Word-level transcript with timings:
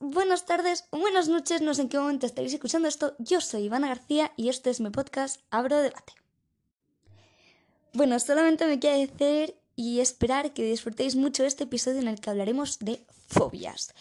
buenas 0.00 0.46
tardes, 0.46 0.84
buenas 0.90 1.28
noches, 1.28 1.62
no 1.62 1.74
sé 1.74 1.82
en 1.82 1.88
qué 1.88 1.98
momento 1.98 2.26
estaréis 2.26 2.54
escuchando 2.54 2.88
esto. 2.88 3.14
Yo 3.18 3.40
soy 3.40 3.64
Ivana 3.64 3.88
García 3.88 4.32
y 4.36 4.48
este 4.48 4.70
es 4.70 4.80
mi 4.80 4.90
podcast 4.90 5.40
Abro 5.50 5.78
Debate. 5.78 6.12
Bueno, 7.92 8.18
solamente 8.18 8.66
me 8.66 8.80
queda 8.80 8.94
decir 8.94 9.54
y 9.76 10.00
esperar 10.00 10.52
que 10.52 10.64
disfrutéis 10.64 11.14
mucho 11.14 11.44
este 11.44 11.64
episodio 11.64 12.00
en 12.00 12.08
el 12.08 12.20
que 12.20 12.30
hablaremos 12.30 12.80
de 12.80 13.04
fobias. 13.28 13.94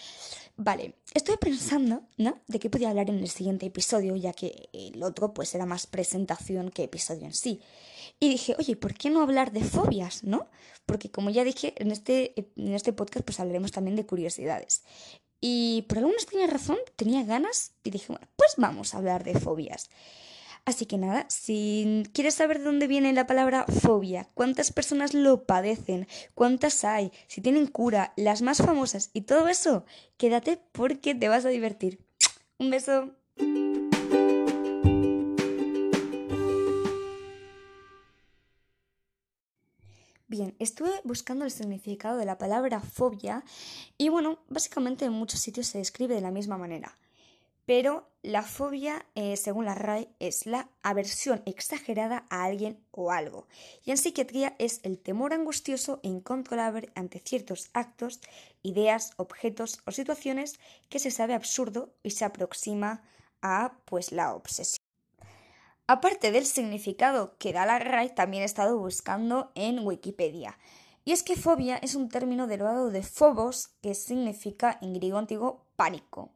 Vale, 0.57 0.95
estoy 1.13 1.37
pensando, 1.37 2.01
¿no? 2.17 2.39
De 2.47 2.59
qué 2.59 2.69
podía 2.69 2.89
hablar 2.89 3.09
en 3.09 3.19
el 3.19 3.29
siguiente 3.29 3.67
episodio, 3.67 4.15
ya 4.15 4.33
que 4.33 4.69
el 4.73 5.03
otro 5.03 5.33
pues 5.33 5.53
era 5.53 5.67
más 5.67 5.85
presentación 5.85 6.71
que 6.71 6.83
episodio 6.83 7.25
en 7.25 7.33
sí. 7.33 7.61
Y 8.19 8.29
dije, 8.29 8.55
oye, 8.57 8.75
¿por 8.75 8.95
qué 8.95 9.11
no 9.11 9.21
hablar 9.21 9.51
de 9.51 9.63
fobias, 9.63 10.23
no? 10.23 10.47
Porque 10.87 11.11
como 11.11 11.29
ya 11.29 11.43
dije, 11.43 11.75
en 11.77 11.91
este, 11.91 12.33
en 12.55 12.73
este 12.73 12.91
podcast 12.91 13.23
pues 13.23 13.39
hablaremos 13.39 13.71
también 13.71 13.95
de 13.95 14.05
curiosidades. 14.05 14.83
Y 15.41 15.85
por 15.87 15.99
alguna 15.99 16.17
extraña 16.17 16.47
razón 16.47 16.77
tenía 16.95 17.23
ganas 17.23 17.73
y 17.83 17.91
dije, 17.91 18.07
bueno, 18.09 18.27
pues 18.35 18.55
vamos 18.57 18.93
a 18.93 18.97
hablar 18.97 19.23
de 19.23 19.39
fobias. 19.39 19.89
Así 20.65 20.85
que 20.85 20.97
nada, 20.97 21.25
si 21.29 22.03
quieres 22.13 22.35
saber 22.35 22.59
de 22.59 22.65
dónde 22.65 22.87
viene 22.87 23.13
la 23.13 23.25
palabra 23.25 23.65
fobia, 23.65 24.29
cuántas 24.33 24.71
personas 24.71 25.13
lo 25.13 25.45
padecen, 25.45 26.07
cuántas 26.35 26.83
hay, 26.83 27.11
si 27.27 27.41
tienen 27.41 27.67
cura, 27.67 28.13
las 28.17 28.41
más 28.41 28.59
famosas 28.59 29.09
y 29.13 29.21
todo 29.21 29.47
eso, 29.47 29.85
quédate 30.17 30.61
porque 30.71 31.15
te 31.15 31.29
vas 31.29 31.45
a 31.45 31.49
divertir. 31.49 31.99
Un 32.59 32.69
beso. 32.69 33.15
Bien, 40.29 40.55
estuve 40.59 40.91
buscando 41.03 41.43
el 41.43 41.49
significado 41.49 42.15
de 42.19 42.25
la 42.25 42.37
palabra 42.37 42.81
fobia 42.81 43.43
y 43.97 44.09
bueno, 44.09 44.37
básicamente 44.47 45.05
en 45.05 45.11
muchos 45.11 45.39
sitios 45.39 45.65
se 45.65 45.79
describe 45.79 46.13
de 46.13 46.21
la 46.21 46.29
misma 46.29 46.55
manera. 46.55 46.99
Pero 47.65 48.07
la 48.21 48.43
fobia, 48.43 49.03
eh, 49.15 49.37
según 49.37 49.65
la 49.65 49.73
RAE, 49.73 50.07
es 50.19 50.45
la 50.45 50.69
aversión 50.83 51.41
exagerada 51.47 52.27
a 52.29 52.43
alguien 52.43 52.79
o 52.91 53.11
algo. 53.11 53.47
Y 53.83 53.89
en 53.89 53.97
psiquiatría 53.97 54.55
es 54.59 54.81
el 54.83 54.99
temor 54.99 55.33
angustioso 55.33 55.99
e 56.03 56.09
incontrolable 56.09 56.91
ante 56.93 57.17
ciertos 57.17 57.71
actos, 57.73 58.21
ideas, 58.61 59.13
objetos 59.17 59.79
o 59.87 59.91
situaciones 59.91 60.59
que 60.89 60.99
se 60.99 61.09
sabe 61.09 61.33
absurdo 61.33 61.91
y 62.03 62.11
se 62.11 62.25
aproxima 62.25 63.01
a 63.41 63.73
pues 63.85 64.11
la 64.11 64.35
obsesión. 64.35 64.78
Aparte 65.89 66.31
del 66.31 66.45
significado 66.45 67.35
que 67.39 67.51
da 67.51 67.65
la 67.65 67.79
RAI, 67.79 68.13
también 68.13 68.43
he 68.43 68.45
estado 68.45 68.77
buscando 68.77 69.51
en 69.55 69.79
Wikipedia. 69.79 70.55
Y 71.03 71.13
es 71.13 71.23
que 71.23 71.35
fobia 71.35 71.77
es 71.77 71.95
un 71.95 72.09
término 72.09 72.45
derivado 72.45 72.91
de 72.91 73.01
phobos, 73.01 73.69
que 73.81 73.95
significa 73.95 74.77
en 74.83 74.93
griego 74.93 75.17
antiguo 75.17 75.65
pánico. 75.75 76.29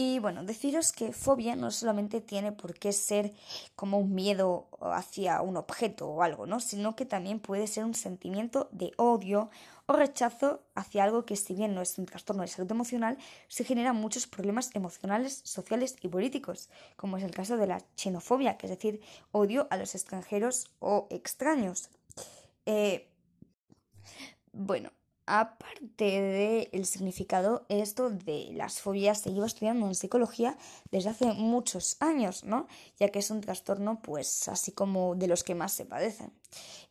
Y 0.00 0.20
bueno, 0.20 0.44
deciros 0.44 0.92
que 0.92 1.12
fobia 1.12 1.56
no 1.56 1.72
solamente 1.72 2.20
tiene 2.20 2.52
por 2.52 2.72
qué 2.74 2.92
ser 2.92 3.32
como 3.74 3.98
un 3.98 4.14
miedo 4.14 4.68
hacia 4.80 5.42
un 5.42 5.56
objeto 5.56 6.06
o 6.06 6.22
algo, 6.22 6.46
¿no? 6.46 6.60
Sino 6.60 6.94
que 6.94 7.04
también 7.04 7.40
puede 7.40 7.66
ser 7.66 7.84
un 7.84 7.94
sentimiento 7.94 8.68
de 8.70 8.92
odio 8.96 9.50
o 9.86 9.94
rechazo 9.94 10.62
hacia 10.76 11.02
algo 11.02 11.24
que 11.24 11.34
si 11.34 11.52
bien 11.52 11.74
no 11.74 11.82
es 11.82 11.98
un 11.98 12.06
trastorno 12.06 12.42
de 12.42 12.48
salud 12.48 12.70
emocional, 12.70 13.18
se 13.48 13.64
generan 13.64 13.96
muchos 13.96 14.28
problemas 14.28 14.70
emocionales, 14.76 15.40
sociales 15.42 15.96
y 16.00 16.06
políticos, 16.06 16.68
como 16.94 17.16
es 17.16 17.24
el 17.24 17.32
caso 17.32 17.56
de 17.56 17.66
la 17.66 17.82
xenofobia, 17.96 18.56
que 18.56 18.66
es 18.68 18.70
decir, 18.70 19.00
odio 19.32 19.66
a 19.68 19.76
los 19.78 19.96
extranjeros 19.96 20.70
o 20.78 21.08
extraños. 21.10 21.90
Eh, 22.66 23.10
bueno, 24.52 24.92
aparte 25.28 26.68
del 26.72 26.86
significado, 26.86 27.66
esto 27.68 28.08
de 28.08 28.50
las 28.54 28.80
fobias 28.80 29.20
se 29.20 29.32
lleva 29.32 29.46
estudiando 29.46 29.86
en 29.86 29.94
psicología 29.94 30.56
desde 30.90 31.10
hace 31.10 31.26
muchos 31.34 31.96
años, 32.00 32.44
¿no? 32.44 32.66
Ya 32.98 33.10
que 33.10 33.18
es 33.18 33.30
un 33.30 33.42
trastorno, 33.42 34.00
pues, 34.00 34.48
así 34.48 34.72
como 34.72 35.14
de 35.14 35.28
los 35.28 35.44
que 35.44 35.54
más 35.54 35.72
se 35.72 35.84
padecen. 35.84 36.32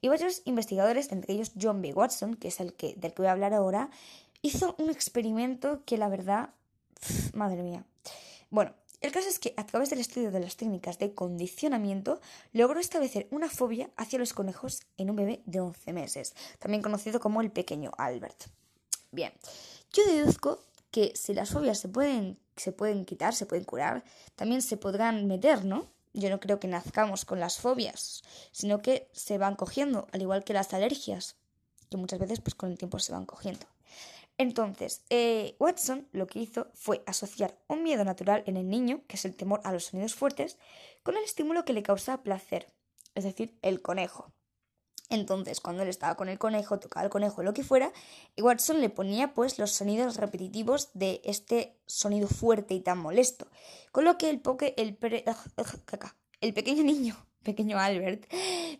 Y 0.02 0.10
varios 0.10 0.44
investigadores, 0.46 1.12
entre 1.12 1.34
ellos 1.34 1.52
John 1.60 1.82
B. 1.82 1.94
Watson, 1.94 2.36
que 2.36 2.50
es 2.50 2.60
el 2.60 2.74
que, 2.74 2.94
del 2.96 3.14
que 3.14 3.24
voy 3.24 3.28
a 3.28 3.32
hablar 3.32 3.54
ahora, 3.54 3.90
hizo 4.44 4.76
un 4.78 4.92
experimento 4.92 5.84
que 5.86 5.98
la 5.98 6.08
verdad, 6.08 6.52
madre 7.34 7.64
mía. 7.64 7.86
Bueno, 8.52 8.74
el 9.00 9.12
caso 9.12 9.30
es 9.30 9.38
que 9.38 9.54
a 9.58 9.66
través 9.66 9.92
del 9.92 10.00
estudio 10.00 10.32
de 10.32 10.40
las 10.40 10.58
técnicas 10.58 10.98
de 10.98 11.14
condicionamiento 11.14 12.20
logró 12.52 12.80
establecer 12.80 13.28
una 13.30 13.50
fobia 13.50 13.92
hacia 13.96 14.18
los 14.18 14.34
conejos 14.34 14.82
en 14.98 15.12
un 15.12 15.16
bebé 15.16 15.44
de 15.46 15.60
11 15.60 15.94
meses, 15.94 16.34
también 16.58 16.82
conocido 16.82 17.20
como 17.20 17.42
el 17.42 17.52
pequeño 17.52 17.92
Albert. 17.98 18.46
Bien, 19.12 19.32
yo 19.94 20.04
deduzco 20.06 20.60
que 20.90 21.14
si 21.16 21.36
las 21.36 21.52
fobias 21.52 21.78
se 21.78 21.90
pueden, 21.90 22.40
se 22.56 22.72
pueden 22.72 23.06
quitar, 23.06 23.36
se 23.36 23.46
pueden 23.46 23.66
curar, 23.66 24.04
también 24.36 24.64
se 24.64 24.78
podrán 24.78 25.28
meter, 25.28 25.64
¿no? 25.64 25.88
Yo 26.14 26.32
no 26.32 26.40
creo 26.40 26.60
que 26.60 26.68
nazcamos 26.68 27.24
con 27.24 27.40
las 27.40 27.60
fobias, 27.60 28.24
sino 28.52 28.82
que 28.82 29.08
se 29.12 29.38
van 29.38 29.56
cogiendo, 29.56 30.08
al 30.12 30.24
igual 30.24 30.44
que 30.44 30.54
las 30.54 30.74
alergias, 30.74 31.36
que 31.92 31.98
muchas 31.98 32.20
veces 32.20 32.40
pues 32.40 32.56
con 32.56 32.72
el 32.72 32.78
tiempo 32.80 32.98
se 32.98 33.12
van 33.12 33.28
cogiendo. 33.28 33.68
Entonces, 34.38 35.04
eh, 35.10 35.56
Watson 35.60 36.08
lo 36.12 36.28
que 36.28 36.40
hizo 36.40 36.68
fue 36.76 37.04
asociar 37.08 37.58
un 37.68 37.82
miedo 37.82 38.04
natural 38.04 38.44
en 38.46 38.56
el 38.56 38.70
niño, 38.70 39.02
que 39.08 39.16
es 39.16 39.26
el 39.26 39.36
temor 39.36 39.62
a 39.64 39.72
los 39.72 39.86
sonidos 39.86 40.14
fuertes, 40.14 40.58
con 41.02 41.18
el 41.18 41.24
estímulo 41.24 41.66
que 41.66 41.74
le 41.74 41.82
causa 41.82 42.22
placer, 42.22 42.68
es 43.16 43.24
decir, 43.24 43.58
el 43.64 43.82
conejo. 43.82 44.32
Entonces, 45.10 45.62
cuando 45.62 45.84
él 45.84 45.90
estaba 45.90 46.16
con 46.16 46.28
el 46.28 46.38
conejo, 46.38 46.80
tocaba 46.80 47.06
el 47.06 47.10
conejo, 47.10 47.42
lo 47.42 47.54
que 47.54 47.64
fuera, 47.64 47.94
Watson 48.38 48.82
le 48.82 48.90
ponía 48.90 49.34
pues 49.34 49.58
los 49.58 49.72
sonidos 49.72 50.18
repetitivos 50.18 50.90
de 50.94 51.22
este 51.24 51.80
sonido 51.86 52.28
fuerte 52.28 52.74
y 52.74 52.82
tan 52.82 52.98
molesto. 52.98 53.48
Con 53.92 54.04
lo 54.04 54.18
que 54.18 54.30
el, 54.30 54.42
poke, 54.42 54.74
el, 54.78 54.98
el 56.42 56.54
pequeño 56.54 56.84
niño, 56.84 57.16
pequeño 57.44 57.80
Albert, 57.80 58.32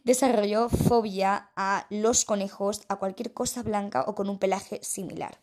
desarrolló 0.04 0.70
fobia 0.70 1.50
a 1.56 1.88
los 1.90 2.26
conejos, 2.26 2.82
a 2.90 2.98
cualquier 2.98 3.34
cosa 3.34 3.64
blanca 3.64 4.04
o 4.06 4.14
con 4.14 4.30
un 4.30 4.38
pelaje 4.38 4.84
similar. 4.84 5.40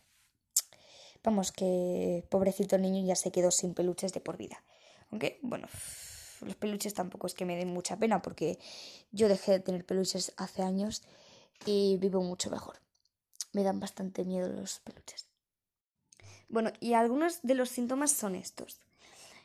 Vamos, 1.25 1.53
que 1.53 2.27
pobrecito 2.29 2.77
niño 2.77 3.05
ya 3.05 3.17
se 3.17 3.33
quedó 3.33 3.51
sin 3.51 3.73
peluches 3.73 4.13
de 4.13 4.21
por 4.21 4.37
vida. 4.37 4.63
Aunque, 5.11 5.39
bueno, 5.43 5.69
los 6.43 6.55
peluches 6.55 6.93
tampoco 6.93 7.27
es 7.27 7.35
que 7.35 7.47
me 7.47 7.57
den 7.57 7.73
mucha 7.73 7.97
pena 7.97 8.21
porque 8.21 8.59
yo 9.11 9.29
dejé 9.29 9.53
de 9.53 9.61
tener 9.61 9.87
peluches 9.87 10.35
hace 10.37 10.63
años 10.63 11.03
y 11.65 11.97
vivo 11.97 12.23
mucho 12.23 12.51
mejor. 12.51 12.77
Me 13.53 13.63
dan 13.63 13.81
bastante 13.81 14.25
miedo 14.25 14.49
los 14.49 14.81
peluches. 14.81 15.29
Bueno, 16.49 16.73
y 16.79 16.93
algunos 16.93 17.41
de 17.43 17.55
los 17.55 17.71
síntomas 17.71 18.13
son 18.13 18.35
estos. 18.35 18.81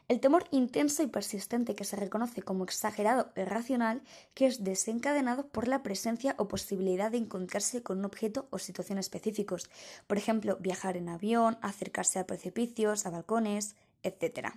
El 0.10 0.20
temor 0.20 0.46
intenso 0.50 1.04
y 1.04 1.08
persistente 1.08 1.76
que 1.76 1.84
se 1.84 1.96
reconoce 1.96 2.42
como 2.42 2.64
exagerado 2.64 3.32
e 3.36 3.44
irracional, 3.44 4.02
que 4.34 4.48
es 4.48 4.64
desencadenado 4.64 5.48
por 5.50 5.68
la 5.68 5.84
presencia 5.84 6.34
o 6.40 6.48
posibilidad 6.48 7.12
de 7.12 7.20
encontrarse 7.20 7.84
con 7.84 8.00
un 8.00 8.06
objeto 8.06 8.48
o 8.50 8.58
situación 8.58 8.98
específicos, 8.98 9.70
por 10.08 10.18
ejemplo, 10.18 10.58
viajar 10.60 10.98
en 10.98 11.10
avión, 11.10 11.60
acercarse 11.62 12.18
a 12.18 12.26
precipicios, 12.26 13.06
a 13.06 13.12
balcones, 13.12 13.76
etc. 14.02 14.56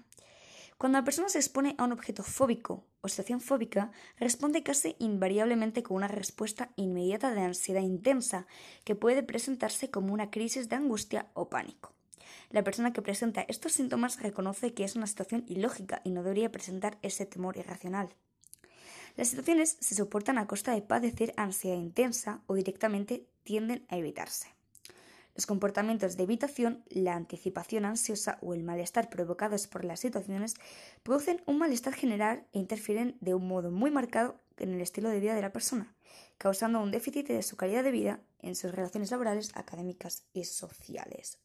Cuando 0.78 0.96
la 0.96 1.04
persona 1.04 1.28
se 1.28 1.38
expone 1.38 1.74
a 1.76 1.84
un 1.84 1.92
objeto 1.92 2.22
fóbico 2.22 2.86
o 3.02 3.08
situación 3.08 3.42
fóbica, 3.42 3.92
responde 4.16 4.62
casi 4.62 4.96
invariablemente 5.00 5.82
con 5.82 5.98
una 5.98 6.08
respuesta 6.08 6.70
inmediata 6.76 7.34
de 7.34 7.42
ansiedad 7.42 7.82
intensa, 7.82 8.46
que 8.84 8.94
puede 8.94 9.22
presentarse 9.22 9.90
como 9.90 10.14
una 10.14 10.30
crisis 10.30 10.70
de 10.70 10.76
angustia 10.76 11.26
o 11.34 11.50
pánico. 11.50 11.92
La 12.50 12.64
persona 12.64 12.92
que 12.92 13.02
presenta 13.02 13.44
estos 13.48 13.72
síntomas 13.72 14.20
reconoce 14.20 14.74
que 14.74 14.84
es 14.84 14.96
una 14.96 15.06
situación 15.06 15.44
ilógica 15.48 16.00
y 16.04 16.10
no 16.10 16.22
debería 16.22 16.52
presentar 16.52 16.98
ese 17.02 17.26
temor 17.26 17.56
irracional. 17.56 18.14
Las 19.16 19.28
situaciones 19.28 19.76
se 19.80 19.94
soportan 19.94 20.38
a 20.38 20.46
costa 20.46 20.72
de 20.72 20.82
padecer 20.82 21.34
ansiedad 21.36 21.76
intensa 21.76 22.42
o 22.46 22.54
directamente 22.54 23.26
tienden 23.44 23.84
a 23.88 23.96
evitarse. 23.96 24.48
Los 25.34 25.46
comportamientos 25.46 26.16
de 26.16 26.24
evitación, 26.24 26.84
la 26.90 27.14
anticipación 27.14 27.86
ansiosa 27.86 28.38
o 28.42 28.52
el 28.52 28.64
malestar 28.64 29.08
provocados 29.08 29.66
por 29.66 29.84
las 29.84 30.00
situaciones 30.00 30.54
producen 31.02 31.42
un 31.46 31.58
malestar 31.58 31.94
general 31.94 32.46
e 32.52 32.58
interfieren 32.58 33.16
de 33.20 33.34
un 33.34 33.48
modo 33.48 33.70
muy 33.70 33.90
marcado 33.90 34.40
en 34.58 34.74
el 34.74 34.82
estilo 34.82 35.08
de 35.08 35.20
vida 35.20 35.34
de 35.34 35.40
la 35.40 35.52
persona, 35.52 35.94
causando 36.36 36.80
un 36.80 36.90
déficit 36.90 37.28
de 37.28 37.42
su 37.42 37.56
calidad 37.56 37.82
de 37.82 37.90
vida 37.90 38.20
en 38.40 38.54
sus 38.54 38.72
relaciones 38.72 39.10
laborales, 39.10 39.52
académicas 39.54 40.24
y 40.34 40.44
sociales. 40.44 41.38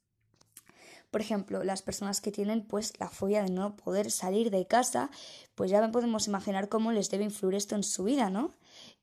Por 1.11 1.21
ejemplo, 1.21 1.63
las 1.63 1.81
personas 1.81 2.21
que 2.21 2.31
tienen 2.31 2.65
pues 2.65 2.93
la 2.99 3.09
fobia 3.09 3.43
de 3.43 3.49
no 3.49 3.75
poder 3.75 4.11
salir 4.11 4.51
de 4.51 4.67
casa, 4.67 5.09
pues 5.55 5.71
ya 5.71 5.91
podemos 5.91 6.27
imaginar 6.27 6.69
cómo 6.69 6.91
les 6.91 7.09
debe 7.09 7.23
influir 7.23 7.55
esto 7.55 7.75
en 7.75 7.83
su 7.83 8.03
vida, 8.03 8.29
¿no? 8.29 8.53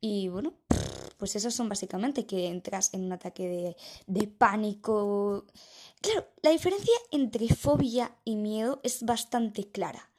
Y 0.01 0.29
bueno, 0.29 0.53
pues 1.17 1.37
esos 1.37 1.55
son 1.55 1.69
básicamente 1.69 2.27
que 2.27 2.49
entras 2.49 2.93
en 2.93 3.05
un 3.05 3.13
ataque 3.13 3.49
de, 3.49 3.77
de 4.07 4.27
pánico. 4.27 5.47
Claro, 6.01 6.27
la 6.43 6.51
diferencia 6.51 6.95
entre 7.11 7.49
fobia 7.49 8.15
y 8.25 8.37
miedo 8.37 8.81
es 8.83 9.03
bastante 9.03 9.71
clara. 9.71 10.11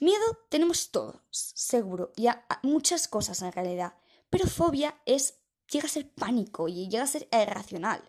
Miedo 0.00 0.24
tenemos 0.48 0.90
todos, 0.90 1.20
seguro, 1.30 2.12
y 2.16 2.28
muchas 2.62 3.08
cosas 3.08 3.40
en 3.42 3.52
realidad. 3.52 3.94
Pero 4.30 4.46
fobia 4.46 4.94
es 5.06 5.34
llega 5.70 5.86
a 5.86 5.90
ser 5.90 6.08
pánico 6.10 6.68
y 6.68 6.88
llega 6.88 7.04
a 7.04 7.08
ser 7.08 7.28
irracional 7.32 8.02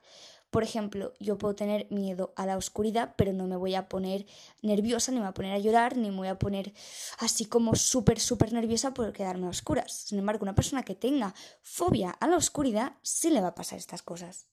Por 0.58 0.64
ejemplo, 0.64 1.14
yo 1.20 1.38
puedo 1.38 1.54
tener 1.54 1.86
miedo 1.92 2.34
a 2.36 2.48
la 2.48 2.58
oscuridad, 2.58 3.14
pero 3.16 3.32
no 3.32 3.46
me 3.46 3.56
voy 3.56 3.76
a 3.76 3.88
poner 3.88 4.26
nerviosa, 4.64 5.12
ni 5.12 5.18
me 5.18 5.26
voy 5.26 5.30
a 5.30 5.34
poner 5.36 5.52
a 5.52 5.60
llorar, 5.60 5.98
ni 5.98 6.10
me 6.10 6.18
voy 6.18 6.30
a 6.30 6.40
poner 6.40 6.74
así 7.20 7.46
como 7.46 7.76
súper, 7.76 8.20
súper 8.20 8.54
nerviosa 8.54 8.92
por 8.92 9.14
quedarme 9.14 9.46
a 9.46 9.52
oscuras. 9.52 9.94
Sin 9.94 10.18
embargo, 10.18 10.42
una 10.42 10.56
persona 10.56 10.82
que 10.82 10.96
tenga 10.96 11.36
fobia 11.62 12.10
a 12.10 12.26
la 12.26 12.38
oscuridad, 12.38 12.94
sí 13.04 13.30
le 13.30 13.40
va 13.40 13.50
a 13.50 13.54
pasar 13.54 13.78
estas 13.78 14.02
cosas. 14.02 14.48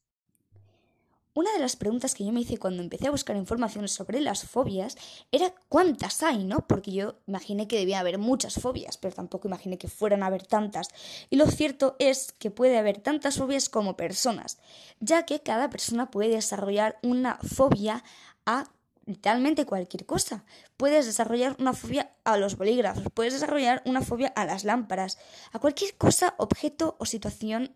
Una 1.36 1.52
de 1.52 1.58
las 1.58 1.74
preguntas 1.74 2.14
que 2.14 2.24
yo 2.24 2.30
me 2.30 2.42
hice 2.42 2.58
cuando 2.58 2.80
empecé 2.80 3.08
a 3.08 3.10
buscar 3.10 3.34
información 3.34 3.88
sobre 3.88 4.20
las 4.20 4.44
fobias 4.44 4.96
era 5.32 5.52
cuántas 5.68 6.22
hay, 6.22 6.44
¿no? 6.44 6.64
Porque 6.68 6.92
yo 6.92 7.16
imaginé 7.26 7.66
que 7.66 7.76
debía 7.76 7.98
haber 7.98 8.18
muchas 8.18 8.54
fobias, 8.54 8.98
pero 8.98 9.16
tampoco 9.16 9.48
imaginé 9.48 9.76
que 9.76 9.88
fueran 9.88 10.22
a 10.22 10.26
haber 10.26 10.46
tantas. 10.46 10.90
Y 11.30 11.36
lo 11.36 11.48
cierto 11.48 11.96
es 11.98 12.30
que 12.38 12.52
puede 12.52 12.78
haber 12.78 12.98
tantas 12.98 13.38
fobias 13.38 13.68
como 13.68 13.96
personas, 13.96 14.58
ya 15.00 15.26
que 15.26 15.40
cada 15.40 15.70
persona 15.70 16.08
puede 16.08 16.36
desarrollar 16.36 17.00
una 17.02 17.36
fobia 17.38 18.04
a 18.46 18.70
literalmente 19.04 19.66
cualquier 19.66 20.06
cosa. 20.06 20.44
Puedes 20.76 21.04
desarrollar 21.04 21.56
una 21.58 21.72
fobia 21.72 22.12
a 22.22 22.36
los 22.36 22.56
bolígrafos, 22.56 23.10
puedes 23.12 23.32
desarrollar 23.32 23.82
una 23.86 24.02
fobia 24.02 24.28
a 24.36 24.46
las 24.46 24.62
lámparas, 24.62 25.18
a 25.50 25.58
cualquier 25.58 25.96
cosa, 25.96 26.36
objeto 26.38 26.94
o 27.00 27.06
situación 27.06 27.74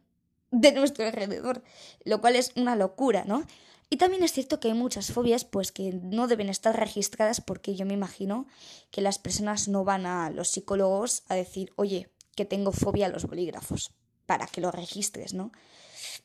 de 0.51 0.73
nuestro 0.73 1.07
alrededor, 1.07 1.63
lo 2.05 2.21
cual 2.21 2.37
es 2.37 2.53
una 2.57 2.77
locura, 2.77 3.25
¿no? 3.25 3.45
Y 3.91 3.97
también 3.97 4.23
es 4.23 4.33
cierto 4.33 4.61
que 4.61 4.69
hay 4.69 4.75
muchas 4.75 5.13
fobias 5.13 5.45
pues 5.45 5.73
que 5.73 5.93
no 5.93 6.27
deben 6.27 6.51
estar 6.51 6.79
registradas 6.79 7.41
porque 7.41 7.75
yo 7.75 7.87
me 7.87 7.95
imagino 7.95 8.47
que 8.91 9.01
las 9.01 9.19
personas 9.19 9.69
no 9.69 9.85
van 9.85 10.05
a 10.05 10.29
los 10.31 10.49
psicólogos 10.49 11.23
a 11.29 11.35
decir, 11.35 11.73
"Oye, 11.77 12.11
que 12.35 12.45
tengo 12.45 12.73
fobia 12.73 13.07
a 13.07 13.11
los 13.11 13.25
bolígrafos", 13.25 13.95
para 14.27 14.47
que 14.47 14.61
lo 14.61 14.71
registres, 14.71 15.33
¿no? 15.33 15.53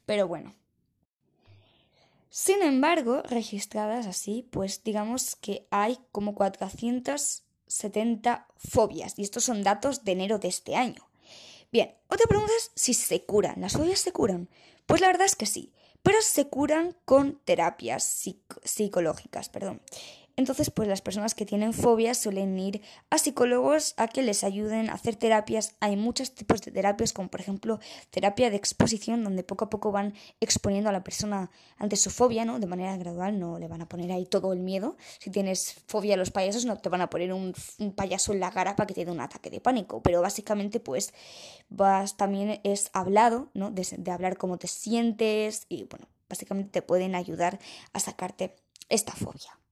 Pero 0.05 0.27
bueno. 0.27 0.55
Sin 2.29 2.61
embargo, 2.63 3.21
registradas 3.21 4.07
así, 4.07 4.45
pues 4.51 4.83
digamos 4.83 5.37
que 5.37 5.67
hay 5.69 5.99
como 6.11 6.35
470 6.35 8.47
fobias 8.57 9.17
y 9.17 9.21
estos 9.21 9.45
son 9.45 9.63
datos 9.63 10.03
de 10.03 10.13
enero 10.13 10.39
de 10.39 10.47
este 10.47 10.75
año. 10.75 11.07
Bien, 11.73 11.91
otra 12.07 12.27
pregunta 12.27 12.53
es 12.55 12.71
si 12.75 12.93
se 12.93 13.25
curan. 13.25 13.59
¿Las 13.59 13.73
fobias 13.73 13.99
se 13.99 14.11
curan? 14.11 14.47
Pues 14.85 15.01
la 15.01 15.07
verdad 15.07 15.25
es 15.25 15.35
que 15.35 15.47
sí, 15.47 15.73
pero 16.03 16.21
se 16.21 16.47
curan 16.47 16.95
con 17.03 17.39
terapias 17.45 18.03
psicológicas, 18.63 19.49
perdón. 19.49 19.81
Entonces, 20.35 20.71
pues 20.71 20.88
las 20.88 21.01
personas 21.01 21.35
que 21.35 21.45
tienen 21.45 21.74
fobias 21.74 22.18
suelen 22.18 22.57
ir 22.57 22.81
a 23.12 23.19
psicólogos 23.19 23.94
a 23.97 24.07
que 24.07 24.24
les 24.24 24.44
ayuden 24.44 24.89
a 24.89 24.94
hacer 24.94 25.15
terapias. 25.15 25.75
Hay 25.80 25.95
muchos 25.95 26.33
tipos 26.33 26.62
de 26.62 26.71
terapias, 26.71 27.13
como 27.13 27.30
por 27.30 27.39
ejemplo 27.39 27.80
terapia 28.09 28.50
de 28.50 28.56
exposición, 28.56 29.24
donde 29.24 29.44
poco 29.44 29.65
a 29.65 29.69
poco 29.69 29.91
van 29.91 30.15
exponiendo 30.39 30.89
a 30.89 30.94
la 30.94 31.03
persona 31.03 31.51
ante 31.77 31.97
su 31.97 32.09
fobia, 32.09 32.45
¿no? 32.45 32.59
De 32.59 32.65
manera 32.65 32.97
gradual, 32.97 33.39
no 33.39 33.59
le 33.59 33.68
van 33.68 33.83
a 33.83 33.89
poner 33.89 34.12
ahí 34.12 34.25
todo 34.25 34.53
el 34.53 34.59
miedo. 34.59 34.97
Si 35.19 35.30
tienes 35.30 35.75
fobia 35.85 36.15
a 36.15 36.18
los 36.18 36.31
payasos, 36.31 36.65
no 36.65 36.77
te 36.77 36.89
van 36.89 37.01
a 37.01 37.12
poner 37.12 37.31
un, 37.31 37.53
payaso 37.95 38.33
en 38.33 38.39
la 38.39 38.50
cara 38.50 38.75
para 38.75 38.88
que 38.88 38.95
te 38.95 39.06
dé 39.06 39.12
un 39.12 39.21
ataque 39.21 39.51
de 39.51 39.62
pánico. 39.62 40.01
Pero 40.01 40.21
básicamente, 40.21 40.79
pues, 40.79 41.13
vas 41.69 42.18
también 42.18 42.59
es 42.63 42.89
hablado, 42.94 43.51
¿no? 43.53 43.69
De, 43.69 43.88
de 43.95 44.12
hablar 44.12 44.38
cómo 44.38 44.57
te 44.57 44.68
sientes 44.68 45.68
y, 45.69 45.83
bueno, 45.83 46.07
básicamente 46.27 46.71
te 46.71 46.81
pueden 46.81 47.13
ayudar 47.13 47.59
a 47.94 48.00
sacarte 48.00 48.56
esta 48.89 49.13
fobia. 49.13 49.62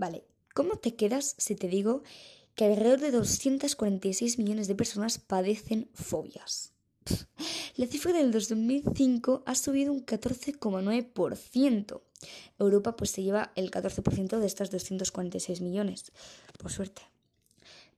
Vale, 0.00 0.24
¿cómo 0.54 0.76
te 0.76 0.96
quedas 0.96 1.34
si 1.36 1.54
te 1.54 1.68
digo 1.68 2.02
que 2.54 2.64
alrededor 2.64 3.00
de 3.00 3.10
246 3.10 4.38
millones 4.38 4.66
de 4.66 4.74
personas 4.74 5.18
padecen 5.18 5.90
fobias? 5.92 6.72
La 7.76 7.86
cifra 7.86 8.14
del 8.14 8.32
2005 8.32 9.42
ha 9.44 9.54
subido 9.54 9.92
un 9.92 10.06
14,9%. 10.06 12.00
Europa 12.58 12.96
pues 12.96 13.10
se 13.10 13.22
lleva 13.22 13.52
el 13.56 13.70
14% 13.70 14.38
de 14.38 14.46
estas 14.46 14.70
246 14.70 15.60
millones, 15.60 16.12
por 16.58 16.72
suerte. 16.72 17.02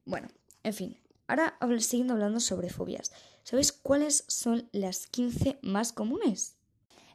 Bueno, 0.05 0.27
en 0.65 0.75
fin, 0.75 0.99
ahora 1.29 1.57
siguiendo 1.79 2.15
hablando 2.15 2.41
sobre 2.41 2.69
fobias. 2.69 3.13
¿Sabéis 3.45 3.71
cuáles 3.71 4.25
son 4.27 4.69
las 4.73 5.07
15 5.07 5.61
más 5.63 5.93
comunes? 5.93 6.57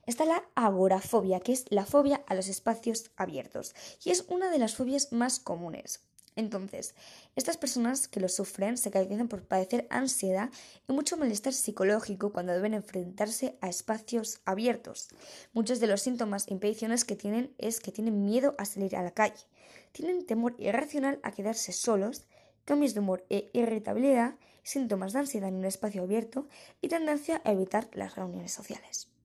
Está 0.08 0.26
la 0.26 0.44
agorafobia, 0.56 1.42
que 1.42 1.52
es 1.52 1.66
la 1.70 1.86
fobia 1.86 2.24
a 2.28 2.34
los 2.34 2.48
espacios 2.48 3.12
abiertos, 3.18 3.76
y 4.04 4.10
es 4.10 4.26
una 4.30 4.50
de 4.50 4.58
las 4.58 4.76
fobias 4.76 5.12
más 5.12 5.40
comunes. 5.40 6.00
Entonces, 6.38 6.94
estas 7.36 7.58
personas 7.58 8.08
que 8.08 8.20
lo 8.20 8.30
sufren 8.30 8.78
se 8.78 8.92
caracterizan 8.92 9.28
por 9.28 9.48
padecer 9.48 9.88
ansiedad 9.90 10.52
y 10.88 10.94
mucho 10.94 11.18
malestar 11.18 11.52
psicológico 11.52 12.32
cuando 12.32 12.54
deben 12.54 12.76
enfrentarse 12.76 13.58
a 13.60 13.70
espacios 13.70 14.40
abiertos. 14.46 15.10
Muchos 15.54 15.80
de 15.80 15.88
los 15.88 16.02
síntomas 16.04 16.48
e 16.48 16.54
impediciones 16.54 17.06
que 17.06 17.16
tienen 17.16 17.54
es 17.58 17.80
que 17.80 17.92
tienen 17.92 18.24
miedo 18.24 18.54
a 18.60 18.66
salir 18.66 18.96
a 18.96 19.02
la 19.02 19.12
calle, 19.12 19.48
tienen 19.92 20.28
temor 20.28 20.56
irracional 20.60 21.20
a 21.24 21.32
quedarse 21.32 21.74
solos, 21.74 22.28
cambios 22.66 22.94
de 22.94 23.00
humor 23.00 23.26
e 23.30 23.50
irritabilidad, 23.54 24.36
síntomas 24.62 25.14
de 25.14 25.20
ansiedad 25.20 25.50
en 25.50 25.56
un 25.56 25.66
espacio 25.66 26.04
abierto 26.04 26.48
y 26.82 26.88
tendencia 26.88 27.42
a 27.46 27.52
evitar 27.52 27.90
las 27.94 28.16
reuniones 28.16 28.54
sociales. 28.54 29.17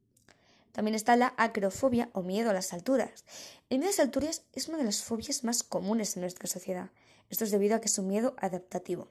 También 0.73 0.95
está 0.95 1.17
la 1.17 1.35
acrofobia 1.37 2.11
o 2.13 2.23
miedo 2.23 2.51
a 2.51 2.55
las 2.55 2.73
alturas. 2.73 3.25
El 3.71 3.79
miedo 3.79 3.91
a 3.91 3.93
las 3.93 4.01
alturas 4.01 4.45
es 4.53 4.69
una 4.69 4.79
de 4.79 4.85
las 4.85 5.03
fobias 5.03 5.45
más 5.45 5.63
comunes 5.63 6.17
en 6.17 6.23
nuestra 6.23 6.49
sociedad. 6.49 6.91
Esto 7.31 7.45
es 7.45 7.51
debido 7.51 7.77
a 7.77 7.81
que 7.81 7.87
es 7.87 7.99
un 7.99 8.09
miedo 8.09 8.35
adaptativo. 8.39 9.09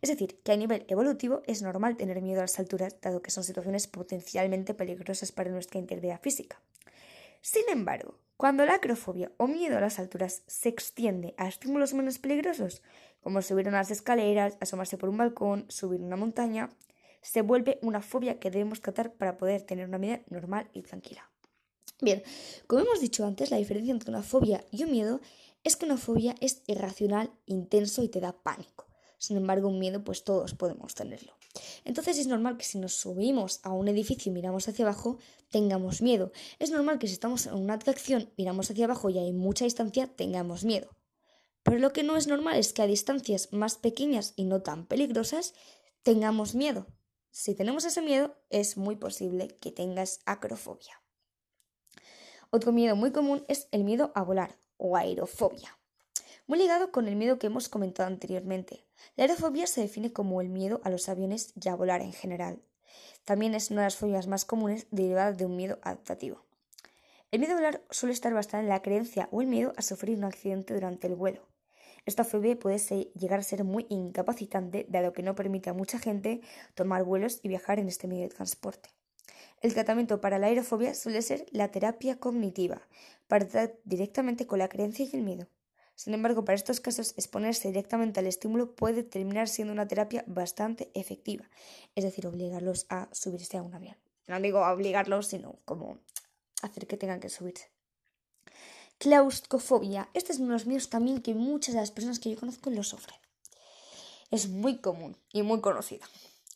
Es 0.00 0.10
decir, 0.10 0.40
que 0.42 0.52
a 0.52 0.56
nivel 0.56 0.84
evolutivo 0.88 1.42
es 1.46 1.62
normal 1.62 1.96
tener 1.96 2.20
miedo 2.20 2.40
a 2.40 2.44
las 2.44 2.58
alturas, 2.58 3.00
dado 3.00 3.22
que 3.22 3.30
son 3.30 3.44
situaciones 3.44 3.86
potencialmente 3.86 4.74
peligrosas 4.74 5.30
para 5.30 5.50
nuestra 5.50 5.78
integridad 5.78 6.20
física. 6.20 6.60
Sin 7.42 7.62
embargo, 7.70 8.16
cuando 8.36 8.64
la 8.64 8.74
acrofobia 8.74 9.30
o 9.36 9.46
miedo 9.46 9.78
a 9.78 9.80
las 9.80 9.98
alturas 9.98 10.42
se 10.46 10.68
extiende 10.68 11.34
a 11.36 11.46
estímulos 11.46 11.94
menos 11.94 12.18
peligrosos, 12.18 12.82
como 13.22 13.42
subir 13.42 13.68
unas 13.68 13.90
escaleras, 13.90 14.56
asomarse 14.60 14.98
por 14.98 15.08
un 15.08 15.18
balcón, 15.18 15.66
subir 15.68 16.00
una 16.00 16.16
montaña, 16.16 16.70
se 17.22 17.42
vuelve 17.42 17.78
una 17.82 18.02
fobia 18.02 18.38
que 18.38 18.50
debemos 18.50 18.80
tratar 18.80 19.14
para 19.14 19.36
poder 19.36 19.62
tener 19.62 19.88
una 19.88 19.98
vida 19.98 20.22
normal 20.28 20.70
y 20.72 20.82
tranquila. 20.82 21.30
Bien, 22.00 22.22
como 22.66 22.82
hemos 22.82 23.00
dicho 23.00 23.26
antes, 23.26 23.50
la 23.50 23.58
diferencia 23.58 23.92
entre 23.92 24.10
una 24.10 24.22
fobia 24.22 24.64
y 24.70 24.84
un 24.84 24.90
miedo 24.90 25.20
es 25.64 25.76
que 25.76 25.84
una 25.84 25.98
fobia 25.98 26.34
es 26.40 26.62
irracional, 26.66 27.30
intenso 27.46 28.02
y 28.02 28.08
te 28.08 28.20
da 28.20 28.32
pánico. 28.32 28.86
Sin 29.18 29.36
embargo, 29.36 29.68
un 29.68 29.78
miedo, 29.78 30.02
pues 30.02 30.24
todos 30.24 30.54
podemos 30.54 30.94
tenerlo. 30.94 31.34
Entonces 31.84 32.18
es 32.18 32.26
normal 32.26 32.56
que 32.56 32.64
si 32.64 32.78
nos 32.78 32.94
subimos 32.94 33.60
a 33.64 33.72
un 33.72 33.88
edificio 33.88 34.30
y 34.30 34.34
miramos 34.34 34.66
hacia 34.66 34.86
abajo, 34.86 35.18
tengamos 35.50 36.00
miedo. 36.00 36.32
Es 36.58 36.70
normal 36.70 36.98
que 36.98 37.06
si 37.06 37.12
estamos 37.12 37.46
en 37.46 37.54
una 37.54 37.74
atracción, 37.74 38.32
miramos 38.38 38.70
hacia 38.70 38.86
abajo 38.86 39.10
y 39.10 39.18
hay 39.18 39.32
mucha 39.32 39.66
distancia, 39.66 40.06
tengamos 40.06 40.64
miedo. 40.64 40.96
Pero 41.62 41.78
lo 41.78 41.92
que 41.92 42.02
no 42.02 42.16
es 42.16 42.28
normal 42.28 42.58
es 42.58 42.72
que 42.72 42.80
a 42.80 42.86
distancias 42.86 43.52
más 43.52 43.76
pequeñas 43.76 44.32
y 44.36 44.44
no 44.44 44.62
tan 44.62 44.86
peligrosas, 44.86 45.52
tengamos 46.02 46.54
miedo. 46.54 46.86
Si 47.30 47.54
tenemos 47.54 47.84
ese 47.84 48.02
miedo, 48.02 48.36
es 48.50 48.76
muy 48.76 48.96
posible 48.96 49.48
que 49.60 49.70
tengas 49.70 50.20
acrofobia. 50.26 51.00
Otro 52.50 52.72
miedo 52.72 52.96
muy 52.96 53.12
común 53.12 53.44
es 53.46 53.68
el 53.70 53.84
miedo 53.84 54.10
a 54.16 54.22
volar 54.22 54.56
o 54.76 54.96
aerofobia. 54.96 55.78
Muy 56.48 56.58
ligado 56.58 56.90
con 56.90 57.06
el 57.06 57.14
miedo 57.14 57.38
que 57.38 57.46
hemos 57.46 57.68
comentado 57.68 58.08
anteriormente. 58.08 58.84
La 59.14 59.24
aerofobia 59.24 59.68
se 59.68 59.82
define 59.82 60.12
como 60.12 60.40
el 60.40 60.48
miedo 60.48 60.80
a 60.82 60.90
los 60.90 61.08
aviones 61.08 61.52
y 61.54 61.68
a 61.68 61.76
volar 61.76 62.00
en 62.00 62.12
general. 62.12 62.60
También 63.24 63.54
es 63.54 63.70
una 63.70 63.82
de 63.82 63.86
las 63.86 63.96
fobias 63.96 64.26
más 64.26 64.44
comunes 64.44 64.88
derivada 64.90 65.32
de 65.32 65.46
un 65.46 65.54
miedo 65.54 65.78
adaptativo. 65.82 66.44
El 67.30 67.38
miedo 67.38 67.52
a 67.52 67.56
volar 67.56 67.84
suele 67.90 68.12
estar 68.12 68.34
basado 68.34 68.64
en 68.64 68.68
la 68.68 68.82
creencia 68.82 69.28
o 69.30 69.40
el 69.40 69.46
miedo 69.46 69.72
a 69.76 69.82
sufrir 69.82 70.18
un 70.18 70.24
accidente 70.24 70.74
durante 70.74 71.06
el 71.06 71.14
vuelo. 71.14 71.49
Esta 72.06 72.24
fobia 72.24 72.58
puede 72.58 72.78
llegar 73.14 73.40
a 73.40 73.44
ser 73.44 73.64
muy 73.64 73.86
incapacitante, 73.88 74.86
dado 74.88 75.12
que 75.12 75.22
no 75.22 75.34
permite 75.34 75.70
a 75.70 75.74
mucha 75.74 75.98
gente 75.98 76.40
tomar 76.74 77.04
vuelos 77.04 77.40
y 77.42 77.48
viajar 77.48 77.78
en 77.78 77.88
este 77.88 78.08
medio 78.08 78.22
de 78.22 78.34
transporte. 78.34 78.90
El 79.60 79.74
tratamiento 79.74 80.20
para 80.20 80.38
la 80.38 80.46
aerofobia 80.46 80.94
suele 80.94 81.22
ser 81.22 81.46
la 81.50 81.70
terapia 81.70 82.18
cognitiva, 82.18 82.80
para 83.28 83.46
tratar 83.46 83.78
directamente 83.84 84.46
con 84.46 84.58
la 84.58 84.68
creencia 84.68 85.06
y 85.06 85.16
el 85.16 85.22
miedo. 85.22 85.48
Sin 85.94 86.14
embargo, 86.14 86.46
para 86.46 86.56
estos 86.56 86.80
casos, 86.80 87.12
exponerse 87.18 87.68
directamente 87.68 88.20
al 88.20 88.26
estímulo 88.26 88.74
puede 88.74 89.02
terminar 89.02 89.48
siendo 89.48 89.74
una 89.74 89.86
terapia 89.86 90.24
bastante 90.26 90.90
efectiva, 90.94 91.50
es 91.94 92.04
decir, 92.04 92.26
obligarlos 92.26 92.86
a 92.88 93.10
subirse 93.12 93.58
a 93.58 93.62
un 93.62 93.74
avión. 93.74 93.96
No 94.26 94.40
digo 94.40 94.66
obligarlos, 94.66 95.26
sino 95.26 95.58
como 95.66 95.98
hacer 96.62 96.86
que 96.86 96.96
tengan 96.96 97.20
que 97.20 97.28
subirse. 97.28 97.68
Claustrofobia. 99.00 100.10
Este 100.12 100.30
es 100.30 100.40
uno 100.40 100.48
de 100.48 100.52
los 100.52 100.66
míos 100.66 100.90
también 100.90 101.22
que 101.22 101.32
muchas 101.32 101.74
de 101.74 101.80
las 101.80 101.90
personas 101.90 102.18
que 102.18 102.28
yo 102.28 102.38
conozco 102.38 102.68
lo 102.68 102.84
sufren. 102.84 103.18
Es 104.30 104.50
muy 104.50 104.76
común 104.76 105.16
y 105.32 105.40
muy 105.40 105.62
conocida. 105.62 106.04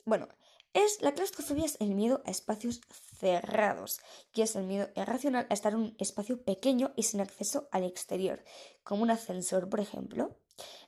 Bueno, 0.04 0.28
es 0.74 1.00
la 1.00 1.14
claustrofobia 1.14 1.64
es 1.64 1.78
el 1.80 1.94
miedo 1.94 2.20
a 2.26 2.30
espacios 2.30 2.82
cerrados, 3.18 3.98
que 4.34 4.42
es 4.42 4.56
el 4.56 4.64
miedo 4.64 4.90
irracional 4.94 5.46
a 5.48 5.54
estar 5.54 5.72
en 5.72 5.78
un 5.78 5.96
espacio 5.98 6.42
pequeño 6.42 6.92
y 6.96 7.04
sin 7.04 7.22
acceso 7.22 7.66
al 7.72 7.84
exterior, 7.84 8.44
como 8.82 9.04
un 9.04 9.10
ascensor, 9.10 9.70
por 9.70 9.80
ejemplo. 9.80 10.36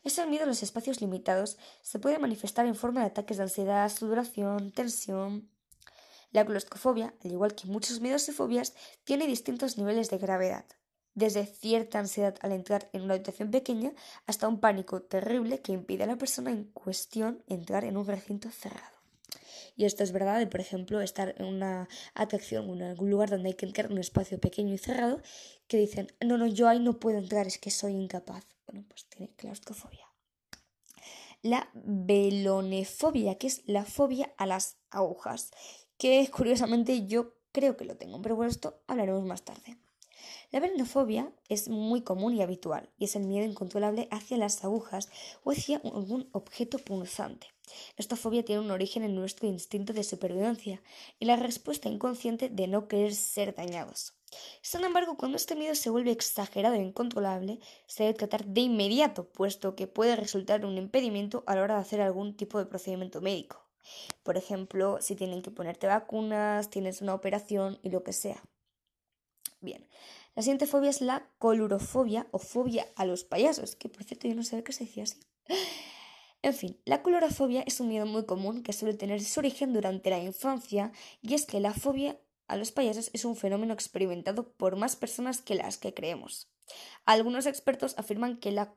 Ese 0.04 0.26
miedo 0.26 0.44
a 0.44 0.48
los 0.48 0.62
espacios 0.62 1.00
limitados 1.00 1.56
se 1.80 1.98
puede 1.98 2.18
manifestar 2.18 2.66
en 2.66 2.74
forma 2.74 3.00
de 3.00 3.06
ataques 3.06 3.38
de 3.38 3.44
ansiedad, 3.44 3.90
sudoración, 3.90 4.72
tensión. 4.72 5.48
La 6.32 6.44
claustrofobia, 6.44 7.14
al 7.24 7.32
igual 7.32 7.54
que 7.54 7.66
muchos 7.66 8.02
miedos 8.02 8.28
y 8.28 8.32
fobias, 8.32 8.74
tiene 9.04 9.26
distintos 9.26 9.78
niveles 9.78 10.10
de 10.10 10.18
gravedad, 10.18 10.66
desde 11.16 11.46
cierta 11.46 11.98
ansiedad 11.98 12.36
al 12.42 12.52
entrar 12.52 12.88
en 12.92 13.02
una 13.02 13.14
habitación 13.14 13.50
pequeña 13.50 13.92
hasta 14.26 14.46
un 14.46 14.60
pánico 14.60 15.02
terrible 15.02 15.60
que 15.60 15.72
impide 15.72 16.04
a 16.04 16.06
la 16.06 16.16
persona 16.16 16.52
en 16.52 16.64
cuestión 16.64 17.42
entrar 17.48 17.84
en 17.84 17.96
un 17.96 18.06
recinto 18.06 18.50
cerrado. 18.50 18.94
Y 19.76 19.86
esto 19.86 20.02
es 20.02 20.12
verdad 20.12 20.38
de, 20.38 20.46
por 20.46 20.60
ejemplo, 20.60 21.00
estar 21.00 21.34
en 21.38 21.46
una 21.46 21.88
atracción 22.14 22.68
o 22.68 22.74
en 22.74 22.82
algún 22.82 23.10
lugar 23.10 23.30
donde 23.30 23.48
hay 23.48 23.54
que 23.54 23.66
entrar 23.66 23.86
en 23.86 23.92
un 23.92 23.98
espacio 23.98 24.38
pequeño 24.38 24.74
y 24.74 24.78
cerrado, 24.78 25.20
que 25.66 25.78
dicen, 25.78 26.12
no, 26.24 26.38
no, 26.38 26.46
yo 26.46 26.68
ahí 26.68 26.80
no 26.80 27.00
puedo 27.00 27.18
entrar, 27.18 27.46
es 27.46 27.58
que 27.58 27.70
soy 27.70 27.92
incapaz. 27.92 28.44
Bueno, 28.66 28.84
pues 28.88 29.06
tiene 29.06 29.32
claustrofobia. 29.36 30.06
La 31.42 31.70
velonefobia, 31.74 33.36
que 33.36 33.46
es 33.46 33.62
la 33.66 33.84
fobia 33.84 34.32
a 34.36 34.46
las 34.46 34.76
agujas, 34.90 35.50
que 35.98 36.28
curiosamente 36.30 37.06
yo 37.06 37.34
creo 37.52 37.76
que 37.76 37.84
lo 37.84 37.96
tengo, 37.96 38.20
pero 38.20 38.36
bueno, 38.36 38.50
esto 38.50 38.82
hablaremos 38.86 39.24
más 39.24 39.44
tarde. 39.44 39.78
La 40.52 40.60
velonofobia 40.60 41.32
es 41.48 41.68
muy 41.68 42.02
común 42.02 42.34
y 42.34 42.42
habitual, 42.42 42.88
y 42.98 43.04
es 43.04 43.16
el 43.16 43.24
miedo 43.24 43.44
incontrolable 43.44 44.08
hacia 44.10 44.36
las 44.36 44.64
agujas 44.64 45.08
o 45.42 45.50
hacia 45.50 45.78
algún 45.78 46.28
objeto 46.32 46.78
punzante. 46.78 47.48
Esta 47.96 48.14
fobia 48.14 48.44
tiene 48.44 48.60
un 48.60 48.70
origen 48.70 49.02
en 49.02 49.16
nuestro 49.16 49.48
instinto 49.48 49.92
de 49.92 50.04
supervivencia 50.04 50.80
y 51.18 51.24
la 51.26 51.36
respuesta 51.36 51.88
inconsciente 51.88 52.48
de 52.48 52.68
no 52.68 52.86
querer 52.86 53.14
ser 53.14 53.54
dañados. 53.54 54.14
Sin 54.60 54.84
embargo, 54.84 55.16
cuando 55.16 55.36
este 55.36 55.56
miedo 55.56 55.74
se 55.74 55.90
vuelve 55.90 56.12
exagerado 56.12 56.74
e 56.76 56.82
incontrolable, 56.82 57.58
se 57.86 58.04
debe 58.04 58.18
tratar 58.18 58.44
de 58.44 58.60
inmediato, 58.60 59.28
puesto 59.28 59.74
que 59.74 59.86
puede 59.86 60.14
resultar 60.14 60.64
un 60.64 60.78
impedimento 60.78 61.42
a 61.46 61.56
la 61.56 61.62
hora 61.62 61.74
de 61.74 61.80
hacer 61.80 62.00
algún 62.00 62.36
tipo 62.36 62.58
de 62.58 62.66
procedimiento 62.66 63.20
médico. 63.20 63.64
Por 64.22 64.36
ejemplo, 64.36 64.98
si 65.00 65.14
tienen 65.14 65.42
que 65.42 65.50
ponerte 65.50 65.86
vacunas, 65.86 66.70
tienes 66.70 67.02
una 67.02 67.14
operación 67.14 67.78
y 67.82 67.90
lo 67.90 68.02
que 68.02 68.12
sea. 68.12 68.42
Bien, 69.60 69.86
la 70.36 70.42
siguiente 70.42 70.66
fobia 70.66 70.90
es 70.90 71.00
la 71.00 71.28
colurofobia 71.38 72.26
o 72.30 72.38
fobia 72.38 72.86
a 72.94 73.06
los 73.06 73.24
payasos, 73.24 73.74
que 73.74 73.88
por 73.88 74.04
cierto 74.04 74.28
yo 74.28 74.34
no 74.34 74.44
sabía 74.44 74.64
que 74.64 74.74
se 74.74 74.84
decía 74.84 75.04
así. 75.04 75.18
En 76.42 76.52
fin, 76.52 76.78
la 76.84 77.02
colorofobia 77.02 77.62
es 77.62 77.80
un 77.80 77.88
miedo 77.88 78.04
muy 78.04 78.26
común 78.26 78.62
que 78.62 78.74
suele 78.74 78.94
tener 78.94 79.22
su 79.24 79.40
origen 79.40 79.72
durante 79.72 80.10
la 80.10 80.18
infancia 80.18 80.92
y 81.22 81.32
es 81.34 81.46
que 81.46 81.58
la 81.58 81.72
fobia 81.72 82.20
a 82.48 82.56
los 82.56 82.70
payasos 82.70 83.10
es 83.14 83.24
un 83.24 83.34
fenómeno 83.34 83.72
experimentado 83.72 84.52
por 84.52 84.76
más 84.76 84.94
personas 84.94 85.40
que 85.40 85.54
las 85.54 85.78
que 85.78 85.94
creemos. 85.94 86.48
Algunos 87.06 87.46
expertos 87.46 87.94
afirman 87.96 88.36
que 88.36 88.52
la 88.52 88.76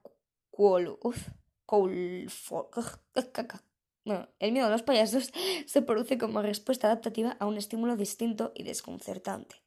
el 4.40 4.52
miedo 4.52 4.68
a 4.68 4.70
los 4.70 4.84
payasos 4.84 5.32
se 5.68 5.82
produce 5.82 6.18
como 6.18 6.42
respuesta 6.42 6.88
adaptativa 6.88 7.36
a 7.40 7.46
un 7.46 7.58
estímulo 7.58 7.98
distinto 7.98 8.54
y 8.56 8.64
desconcertante. 8.64 9.58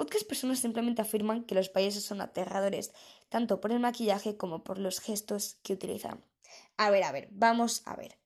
Otras 0.00 0.24
personas 0.24 0.60
simplemente 0.60 1.02
afirman 1.02 1.44
que 1.44 1.54
los 1.54 1.68
payasos 1.68 2.04
son 2.04 2.22
aterradores, 2.22 2.90
tanto 3.28 3.60
por 3.60 3.70
el 3.70 3.80
maquillaje 3.80 4.34
como 4.34 4.64
por 4.64 4.78
los 4.78 4.98
gestos 4.98 5.58
que 5.62 5.74
utilizan. 5.74 6.24
A 6.78 6.88
ver, 6.88 7.02
a 7.02 7.12
ver, 7.12 7.28
vamos 7.32 7.82
a 7.84 7.96
ver. 7.96 8.18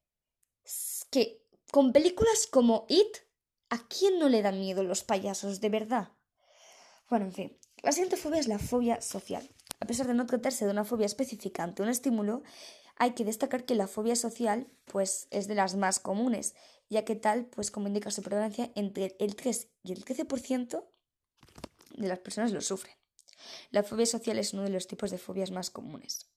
que 1.11 1.43
con 1.73 1.93
películas 1.93 2.47
como 2.49 2.87
It, 2.89 3.17
¿a 3.71 3.89
quién 3.89 4.21
no 4.21 4.29
le 4.29 4.41
dan 4.41 4.61
miedo 4.61 4.85
los 4.85 5.03
payasos, 5.03 5.61
de 5.61 5.69
verdad? 5.69 6.13
Bueno, 7.11 7.25
en 7.25 7.33
fin, 7.33 7.59
la 7.83 7.91
siguiente 7.91 8.19
fobia 8.19 8.39
es 8.39 8.47
la 8.47 8.61
fobia 8.61 9.01
social. 9.01 9.51
A 9.81 9.87
pesar 9.89 10.07
de 10.07 10.15
no 10.15 10.27
tratarse 10.27 10.67
de 10.67 10.71
una 10.71 10.85
fobia 10.85 11.07
específica 11.07 11.65
ante 11.65 11.83
un 11.83 11.89
estímulo, 11.89 12.45
hay 12.95 13.15
que 13.15 13.25
destacar 13.25 13.65
que 13.65 13.75
la 13.75 13.89
fobia 13.89 14.15
social 14.15 14.69
pues 14.85 15.27
es 15.33 15.49
de 15.49 15.57
las 15.57 15.75
más 15.75 15.99
comunes, 15.99 16.55
ya 16.89 17.05
que 17.05 17.17
tal, 17.17 17.47
pues 17.47 17.73
como 17.73 17.89
indica 17.89 18.13
su 18.13 18.23
prevalencia, 18.23 18.71
entre 18.77 19.17
el 19.19 19.35
3 19.35 19.71
y 19.83 19.91
el 19.91 20.05
13% 20.05 20.94
de 21.97 22.09
las 22.09 22.19
personas 22.19 22.53
lo 22.53 22.61
sufren. 22.61 22.95
La 23.71 23.83
fobia 23.83 24.07
social 24.07 24.39
es 24.39 24.53
uno 24.53 24.63
de 24.63 24.71
los 24.71 24.87
tipos 24.87 25.11
de 25.11 25.19
fobias 25.19 25.51
más 25.51 25.71
comunes. 25.71 26.31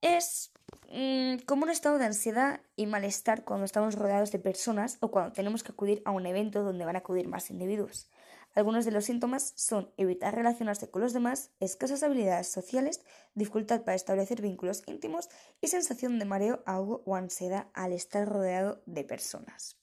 Es 0.00 0.52
mm, 0.90 1.44
como 1.46 1.64
un 1.64 1.70
estado 1.70 1.98
de 1.98 2.04
ansiedad 2.04 2.60
y 2.76 2.86
malestar 2.86 3.44
cuando 3.44 3.64
estamos 3.64 3.94
rodeados 3.94 4.32
de 4.32 4.38
personas 4.38 4.98
o 5.00 5.10
cuando 5.10 5.32
tenemos 5.32 5.62
que 5.62 5.72
acudir 5.72 6.02
a 6.04 6.10
un 6.10 6.26
evento 6.26 6.62
donde 6.62 6.84
van 6.84 6.96
a 6.96 7.00
acudir 7.00 7.28
más 7.28 7.50
individuos. 7.50 8.10
Algunos 8.54 8.84
de 8.84 8.92
los 8.92 9.06
síntomas 9.06 9.52
son 9.56 9.92
evitar 9.96 10.34
relacionarse 10.34 10.88
con 10.88 11.02
los 11.02 11.12
demás, 11.12 11.50
escasas 11.58 12.04
habilidades 12.04 12.48
sociales, 12.48 13.00
dificultad 13.34 13.82
para 13.82 13.96
establecer 13.96 14.40
vínculos 14.40 14.82
íntimos 14.86 15.28
y 15.60 15.68
sensación 15.68 16.20
de 16.20 16.24
mareo, 16.24 16.62
ahogo 16.64 17.02
o 17.04 17.16
ansiedad 17.16 17.66
al 17.74 17.92
estar 17.92 18.28
rodeado 18.28 18.80
de 18.86 19.02
personas. 19.02 19.76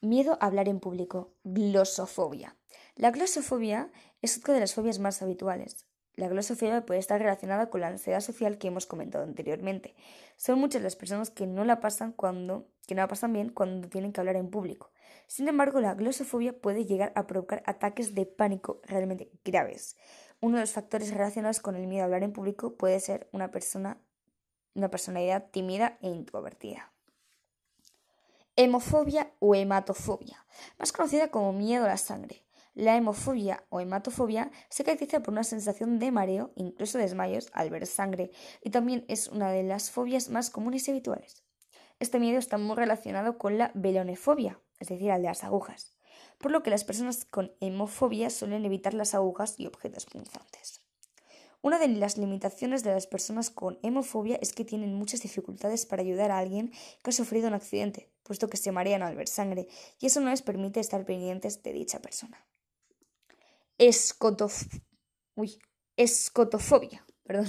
Miedo 0.00 0.36
a 0.40 0.46
hablar 0.46 0.68
en 0.68 0.80
público. 0.80 1.32
Glosofobia. 1.44 2.56
La 2.96 3.10
glosofobia 3.10 3.90
es 4.22 4.38
otra 4.38 4.54
de 4.54 4.60
las 4.60 4.74
fobias 4.74 5.00
más 5.00 5.20
habituales. 5.20 5.84
La 6.14 6.28
glosofobia 6.28 6.86
puede 6.86 7.00
estar 7.00 7.20
relacionada 7.20 7.68
con 7.68 7.80
la 7.80 7.88
ansiedad 7.88 8.20
social 8.20 8.56
que 8.56 8.68
hemos 8.68 8.86
comentado 8.86 9.24
anteriormente. 9.24 9.96
Son 10.36 10.60
muchas 10.60 10.80
las 10.80 10.94
personas 10.94 11.30
que 11.30 11.48
no 11.48 11.64
la 11.64 11.80
pasan 11.80 12.12
cuando 12.12 12.68
la 12.88 13.08
pasan 13.08 13.32
bien 13.32 13.48
cuando 13.48 13.88
tienen 13.88 14.12
que 14.12 14.20
hablar 14.20 14.36
en 14.36 14.48
público. 14.48 14.92
Sin 15.26 15.48
embargo, 15.48 15.80
la 15.80 15.94
glosofobia 15.94 16.52
puede 16.52 16.84
llegar 16.84 17.12
a 17.16 17.26
provocar 17.26 17.64
ataques 17.66 18.14
de 18.14 18.26
pánico 18.26 18.80
realmente 18.84 19.28
graves. 19.44 19.96
Uno 20.40 20.56
de 20.56 20.60
los 20.60 20.72
factores 20.72 21.10
relacionados 21.10 21.58
con 21.58 21.74
el 21.74 21.88
miedo 21.88 22.02
a 22.02 22.04
hablar 22.04 22.22
en 22.22 22.32
público 22.32 22.76
puede 22.76 23.00
ser 23.00 23.28
una 23.32 23.50
una 24.74 24.90
personalidad 24.90 25.50
tímida 25.50 25.98
e 26.00 26.08
introvertida. 26.08 26.92
Hemofobia 28.56 29.32
o 29.40 29.54
hematofobia, 29.54 30.46
más 30.78 30.92
conocida 30.92 31.28
como 31.28 31.52
miedo 31.52 31.86
a 31.86 31.88
la 31.88 31.96
sangre. 31.96 32.43
La 32.74 32.96
hemofobia 32.96 33.64
o 33.68 33.78
hematofobia 33.78 34.50
se 34.68 34.82
caracteriza 34.82 35.22
por 35.22 35.30
una 35.30 35.44
sensación 35.44 36.00
de 36.00 36.10
mareo, 36.10 36.50
incluso 36.56 36.98
desmayos, 36.98 37.48
al 37.52 37.70
ver 37.70 37.86
sangre, 37.86 38.32
y 38.64 38.70
también 38.70 39.04
es 39.06 39.28
una 39.28 39.52
de 39.52 39.62
las 39.62 39.92
fobias 39.92 40.28
más 40.28 40.50
comunes 40.50 40.88
y 40.88 40.90
habituales. 40.90 41.44
Este 42.00 42.18
miedo 42.18 42.36
está 42.36 42.58
muy 42.58 42.74
relacionado 42.74 43.38
con 43.38 43.58
la 43.58 43.70
velonefobia, 43.74 44.60
es 44.80 44.88
decir, 44.88 45.12
al 45.12 45.22
de 45.22 45.28
las 45.28 45.44
agujas, 45.44 45.94
por 46.38 46.50
lo 46.50 46.64
que 46.64 46.70
las 46.70 46.82
personas 46.82 47.24
con 47.24 47.52
hemofobia 47.60 48.28
suelen 48.28 48.64
evitar 48.64 48.92
las 48.92 49.14
agujas 49.14 49.54
y 49.56 49.68
objetos 49.68 50.06
punzantes. 50.06 50.80
Una 51.62 51.78
de 51.78 51.86
las 51.86 52.18
limitaciones 52.18 52.82
de 52.82 52.92
las 52.92 53.06
personas 53.06 53.50
con 53.50 53.78
hemofobia 53.84 54.36
es 54.42 54.52
que 54.52 54.64
tienen 54.64 54.94
muchas 54.94 55.20
dificultades 55.20 55.86
para 55.86 56.02
ayudar 56.02 56.32
a 56.32 56.38
alguien 56.38 56.72
que 57.04 57.10
ha 57.10 57.12
sufrido 57.12 57.46
un 57.46 57.54
accidente, 57.54 58.10
puesto 58.24 58.50
que 58.50 58.56
se 58.56 58.72
marean 58.72 59.04
al 59.04 59.14
ver 59.14 59.28
sangre, 59.28 59.68
y 60.00 60.06
eso 60.06 60.20
no 60.20 60.30
les 60.30 60.42
permite 60.42 60.80
estar 60.80 61.04
pendientes 61.04 61.62
de 61.62 61.72
dicha 61.72 62.00
persona 62.00 62.44
escotofobia. 63.78 65.60
Perdón. 67.24 67.48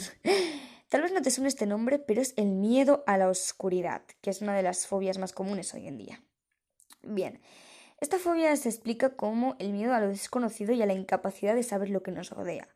Tal 0.89 1.01
vez 1.01 1.11
no 1.11 1.21
te 1.21 1.31
suene 1.31 1.49
este 1.49 1.65
nombre, 1.65 1.99
pero 1.99 2.21
es 2.21 2.33
el 2.37 2.51
miedo 2.51 3.03
a 3.07 3.17
la 3.17 3.27
oscuridad, 3.27 4.03
que 4.21 4.29
es 4.29 4.41
una 4.41 4.55
de 4.55 4.63
las 4.63 4.87
fobias 4.87 5.17
más 5.17 5.33
comunes 5.33 5.73
hoy 5.73 5.87
en 5.87 5.97
día. 5.97 6.23
Bien, 7.01 7.41
esta 7.99 8.19
fobia 8.19 8.55
se 8.55 8.69
explica 8.69 9.15
como 9.15 9.55
el 9.59 9.73
miedo 9.73 9.93
a 9.93 9.99
lo 9.99 10.07
desconocido 10.07 10.73
y 10.73 10.81
a 10.81 10.85
la 10.85 10.93
incapacidad 10.93 11.55
de 11.55 11.63
saber 11.63 11.89
lo 11.89 12.03
que 12.03 12.11
nos 12.11 12.29
rodea. 12.29 12.69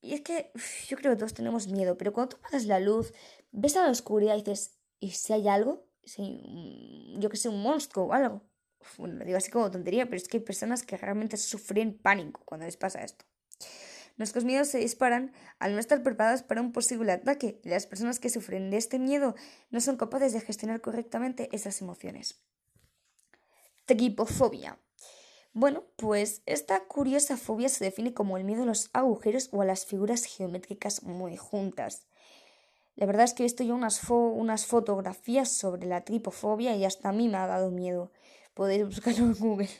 Y 0.00 0.14
es 0.14 0.22
que 0.22 0.50
yo 0.88 0.96
creo 0.96 1.12
que 1.12 1.18
todos 1.18 1.34
tenemos 1.34 1.68
miedo, 1.68 1.96
pero 1.98 2.12
cuando 2.12 2.36
tú 2.36 2.42
pasas 2.42 2.64
la 2.64 2.80
luz, 2.80 3.12
ves 3.52 3.76
a 3.76 3.84
la 3.84 3.90
oscuridad 3.90 4.34
y 4.34 4.38
dices, 4.38 4.78
¿y 4.98 5.10
si 5.10 5.32
hay 5.32 5.48
algo? 5.48 5.86
Si, 6.04 7.14
yo 7.18 7.28
que 7.28 7.36
sé, 7.36 7.48
un 7.48 7.62
monstruo 7.62 8.06
o 8.06 8.12
algo 8.12 8.42
bueno, 8.96 9.16
lo 9.16 9.24
digo 9.24 9.38
así 9.38 9.50
como 9.50 9.70
tontería, 9.70 10.06
pero 10.06 10.16
es 10.16 10.28
que 10.28 10.38
hay 10.38 10.42
personas 10.42 10.82
que 10.82 10.96
realmente 10.96 11.36
sufren 11.36 11.96
pánico 11.96 12.42
cuando 12.44 12.66
les 12.66 12.76
pasa 12.76 13.02
esto. 13.02 13.24
Nuestros 14.16 14.44
miedos 14.44 14.68
se 14.68 14.78
disparan 14.78 15.32
al 15.60 15.74
no 15.74 15.78
estar 15.78 16.02
preparados 16.02 16.42
para 16.42 16.60
un 16.60 16.72
posible 16.72 17.12
ataque 17.12 17.60
las 17.62 17.86
personas 17.86 18.18
que 18.18 18.30
sufren 18.30 18.70
de 18.70 18.76
este 18.76 18.98
miedo 18.98 19.36
no 19.70 19.80
son 19.80 19.96
capaces 19.96 20.32
de 20.32 20.40
gestionar 20.40 20.80
correctamente 20.80 21.48
esas 21.52 21.80
emociones. 21.80 22.40
Tripofobia. 23.86 24.78
Bueno, 25.52 25.84
pues 25.96 26.42
esta 26.46 26.84
curiosa 26.84 27.36
fobia 27.36 27.68
se 27.68 27.84
define 27.84 28.12
como 28.12 28.36
el 28.36 28.44
miedo 28.44 28.64
a 28.64 28.66
los 28.66 28.90
agujeros 28.92 29.48
o 29.52 29.62
a 29.62 29.64
las 29.64 29.86
figuras 29.86 30.24
geométricas 30.24 31.04
muy 31.04 31.36
juntas. 31.36 32.06
La 32.96 33.06
verdad 33.06 33.24
es 33.24 33.32
que 33.32 33.44
he 33.44 33.46
visto 33.46 33.62
yo 33.62 33.76
unas, 33.76 34.02
unas 34.10 34.66
fotografías 34.66 35.50
sobre 35.50 35.86
la 35.86 36.04
tripofobia 36.04 36.74
y 36.74 36.84
hasta 36.84 37.08
a 37.08 37.12
mí 37.12 37.28
me 37.28 37.38
ha 37.38 37.46
dado 37.46 37.70
miedo. 37.70 38.10
Podéis 38.58 38.84
buscarlo 38.84 39.26
en 39.26 39.34
Google. 39.34 39.70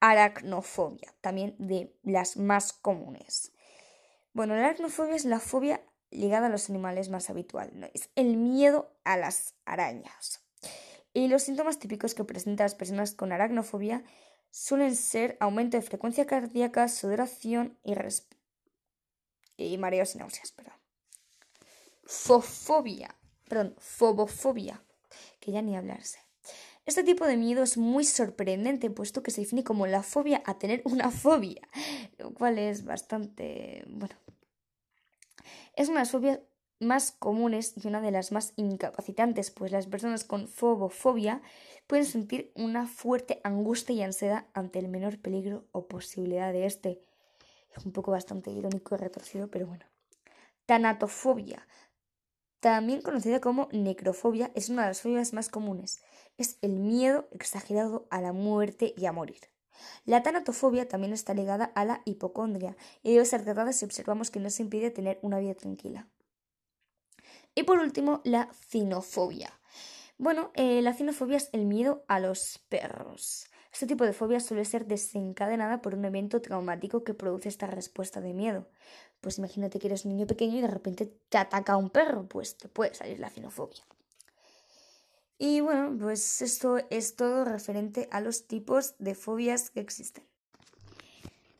Aracnofobia, 0.00 1.14
también 1.20 1.54
de 1.60 1.94
las 2.02 2.36
más 2.36 2.72
comunes. 2.72 3.52
Bueno, 4.32 4.56
la 4.56 4.64
aracnofobia 4.64 5.14
es 5.14 5.24
la 5.24 5.38
fobia 5.38 5.80
ligada 6.10 6.48
a 6.48 6.50
los 6.50 6.68
animales 6.70 7.08
más 7.08 7.30
habitual. 7.30 7.88
Es 7.94 8.10
el 8.16 8.36
miedo 8.36 8.92
a 9.04 9.16
las 9.16 9.54
arañas. 9.64 10.44
Y 11.14 11.28
los 11.28 11.44
síntomas 11.44 11.78
típicos 11.78 12.16
que 12.16 12.24
presentan 12.24 12.64
las 12.64 12.74
personas 12.74 13.14
con 13.14 13.30
aracnofobia 13.30 14.02
suelen 14.50 14.96
ser 14.96 15.36
aumento 15.38 15.76
de 15.76 15.84
frecuencia 15.84 16.26
cardíaca, 16.26 16.88
sudoración 16.88 17.78
y, 17.84 17.94
y 19.56 19.78
mareos 19.78 20.16
y 20.16 20.18
náuseas. 20.18 20.50
Perdón. 20.50 20.74
Fofobia, 22.06 23.14
perdón, 23.48 23.76
fobofobia, 23.78 24.82
que 25.38 25.52
ya 25.52 25.62
ni 25.62 25.76
hablarse. 25.76 26.18
Este 26.84 27.04
tipo 27.04 27.26
de 27.26 27.36
miedo 27.36 27.62
es 27.62 27.78
muy 27.78 28.04
sorprendente, 28.04 28.90
puesto 28.90 29.22
que 29.22 29.30
se 29.30 29.42
define 29.42 29.62
como 29.62 29.86
la 29.86 30.02
fobia 30.02 30.42
a 30.44 30.58
tener 30.58 30.82
una 30.84 31.10
fobia, 31.10 31.68
lo 32.18 32.32
cual 32.34 32.58
es 32.58 32.84
bastante... 32.84 33.84
bueno. 33.88 34.14
Es 35.74 35.88
una 35.88 36.00
de 36.00 36.02
las 36.02 36.10
fobias 36.10 36.40
más 36.80 37.12
comunes 37.12 37.74
y 37.82 37.86
una 37.86 38.00
de 38.00 38.10
las 38.10 38.32
más 38.32 38.52
incapacitantes, 38.56 39.50
pues 39.50 39.72
las 39.72 39.86
personas 39.86 40.24
con 40.24 40.48
fobofobia 40.48 41.40
pueden 41.86 42.04
sentir 42.04 42.52
una 42.54 42.86
fuerte 42.86 43.40
angustia 43.44 43.94
y 43.94 44.02
ansiedad 44.02 44.46
ante 44.52 44.80
el 44.80 44.88
menor 44.88 45.18
peligro 45.18 45.64
o 45.72 45.86
posibilidad 45.86 46.52
de 46.52 46.66
este. 46.66 47.00
Es 47.74 47.86
un 47.86 47.92
poco 47.92 48.10
bastante 48.10 48.50
irónico 48.50 48.94
y 48.94 48.98
retorcido, 48.98 49.48
pero 49.48 49.66
bueno. 49.66 49.84
Tanatofobia, 50.66 51.66
también 52.62 53.02
conocida 53.02 53.40
como 53.40 53.68
necrofobia, 53.72 54.52
es 54.54 54.68
una 54.68 54.82
de 54.82 54.88
las 54.88 55.00
fobias 55.00 55.32
más 55.32 55.48
comunes. 55.48 56.00
Es 56.38 56.58
el 56.62 56.78
miedo 56.78 57.26
exagerado 57.32 58.06
a 58.08 58.20
la 58.20 58.32
muerte 58.32 58.94
y 58.96 59.06
a 59.06 59.12
morir. 59.12 59.50
La 60.04 60.22
tanatofobia 60.22 60.86
también 60.86 61.12
está 61.12 61.34
ligada 61.34 61.72
a 61.74 61.84
la 61.84 62.02
hipocondria 62.04 62.76
y 63.02 63.14
debe 63.14 63.24
ser 63.24 63.42
tratada 63.42 63.72
si 63.72 63.84
observamos 63.84 64.30
que 64.30 64.38
no 64.38 64.48
se 64.48 64.62
impide 64.62 64.92
tener 64.92 65.18
una 65.22 65.40
vida 65.40 65.54
tranquila. 65.54 66.08
Y 67.56 67.64
por 67.64 67.80
último, 67.80 68.20
la 68.22 68.48
cinofobia. 68.68 69.50
Bueno, 70.16 70.52
eh, 70.54 70.82
la 70.82 70.94
cinofobia 70.94 71.38
es 71.38 71.50
el 71.52 71.64
miedo 71.64 72.04
a 72.06 72.20
los 72.20 72.60
perros. 72.68 73.50
Este 73.72 73.86
tipo 73.86 74.04
de 74.04 74.12
fobia 74.12 74.38
suele 74.38 74.64
ser 74.64 74.86
desencadenada 74.86 75.80
por 75.80 75.94
un 75.94 76.04
evento 76.04 76.42
traumático 76.42 77.04
que 77.04 77.14
produce 77.14 77.48
esta 77.48 77.66
respuesta 77.66 78.20
de 78.20 78.34
miedo. 78.34 78.68
Pues 79.20 79.38
imagínate 79.38 79.78
que 79.78 79.86
eres 79.86 80.04
un 80.04 80.12
niño 80.12 80.26
pequeño 80.26 80.58
y 80.58 80.60
de 80.60 80.68
repente 80.68 81.10
te 81.28 81.38
ataca 81.38 81.76
un 81.76 81.88
perro, 81.88 82.26
pues 82.28 82.56
te 82.56 82.68
puede 82.68 82.94
salir 82.94 83.18
la 83.18 83.30
cinofobia. 83.30 83.82
Y 85.38 85.60
bueno, 85.60 85.96
pues 85.98 86.42
esto 86.42 86.78
es 86.90 87.16
todo 87.16 87.44
referente 87.44 88.08
a 88.12 88.20
los 88.20 88.46
tipos 88.46 88.94
de 88.98 89.14
fobias 89.14 89.70
que 89.70 89.80
existen. 89.80 90.24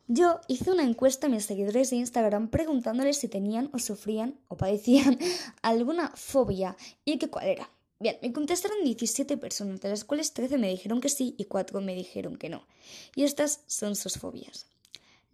Yo 0.07 0.41
hice 0.47 0.71
una 0.71 0.83
encuesta 0.83 1.27
a 1.27 1.31
mis 1.31 1.47
seguidores 1.47 1.91
de 1.91 1.97
Instagram 1.97 2.49
preguntándoles 2.49 3.17
si 3.17 3.29
tenían 3.29 3.71
o 3.73 3.79
sufrían 3.79 4.39
o 4.49 4.57
padecían 4.57 5.19
alguna 5.63 6.13
fobia 6.15 6.77
y 7.05 7.19
que 7.19 7.31
cuál 7.31 7.47
era. 7.49 7.71
Bien, 8.03 8.19
me 8.21 8.33
contestaron 8.33 8.83
17 8.83 9.37
personas, 9.37 9.81
de 9.81 9.89
las 9.89 10.03
cuales 10.03 10.33
13 10.33 10.59
me 10.59 10.67
dijeron 10.69 11.01
que 11.01 11.09
sí 11.09 11.37
y 11.39 11.45
4 11.45 11.81
me 11.81 11.95
dijeron 11.95 12.37
que 12.37 12.49
no. 12.49 12.67
Y 13.15 13.23
estas 13.23 13.61
son 13.69 13.95
sus 13.95 14.19
fobias. 14.19 14.67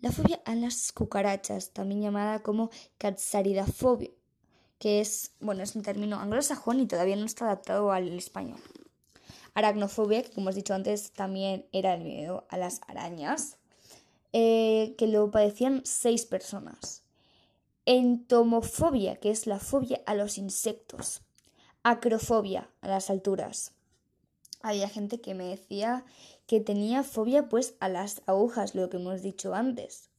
La 0.03 0.13
fobia 0.13 0.43
a 0.45 0.55
las 0.55 0.93
cucarachas, 0.93 1.71
también 1.71 2.03
llamada 2.03 2.43
como 2.43 2.69
catsaridafobia, 2.99 4.11
que 4.79 5.01
es, 5.01 5.33
bueno, 5.41 5.63
es 5.63 5.77
un 5.77 5.83
término 5.83 6.21
anglosajón 6.21 6.81
y 6.81 6.87
todavía 6.87 7.17
no 7.17 7.25
está 7.25 7.47
adaptado 7.47 7.91
al 7.91 8.19
español. 8.19 8.61
Aracnofobia, 9.55 10.23
que 10.23 10.33
como 10.33 10.51
os 10.51 10.55
he 10.55 10.59
dicho 10.59 10.75
antes, 10.75 11.13
también 11.13 11.65
era 11.73 11.95
el 11.95 12.05
miedo 12.05 12.47
a 12.51 12.59
las 12.59 12.83
arañas. 12.87 13.57
Eh, 14.35 14.95
que 14.99 15.07
lo 15.07 15.31
padecían 15.31 15.81
seis 15.87 16.27
personas. 16.27 17.03
Entomofobia, 17.87 19.17
que 19.17 19.31
es 19.31 19.47
la 19.47 19.59
fobia 19.59 20.03
a 20.05 20.15
los 20.15 20.37
insectos. 20.37 21.23
Acrofobia, 21.83 22.69
a 22.81 22.89
las 22.89 23.11
alturas. 23.11 23.73
Había 24.61 24.89
gente 24.89 25.21
que 25.21 25.35
me 25.35 25.45
decía 25.45 26.05
que 26.47 26.61
tenía 26.61 27.03
fobia 27.03 27.49
pues 27.49 27.75
a 27.81 27.89
las 27.89 28.23
agujas, 28.27 28.75
lo 28.75 28.89
que 28.91 28.97
hemos 28.97 29.23
dicho 29.23 29.55
antes. 29.55 30.11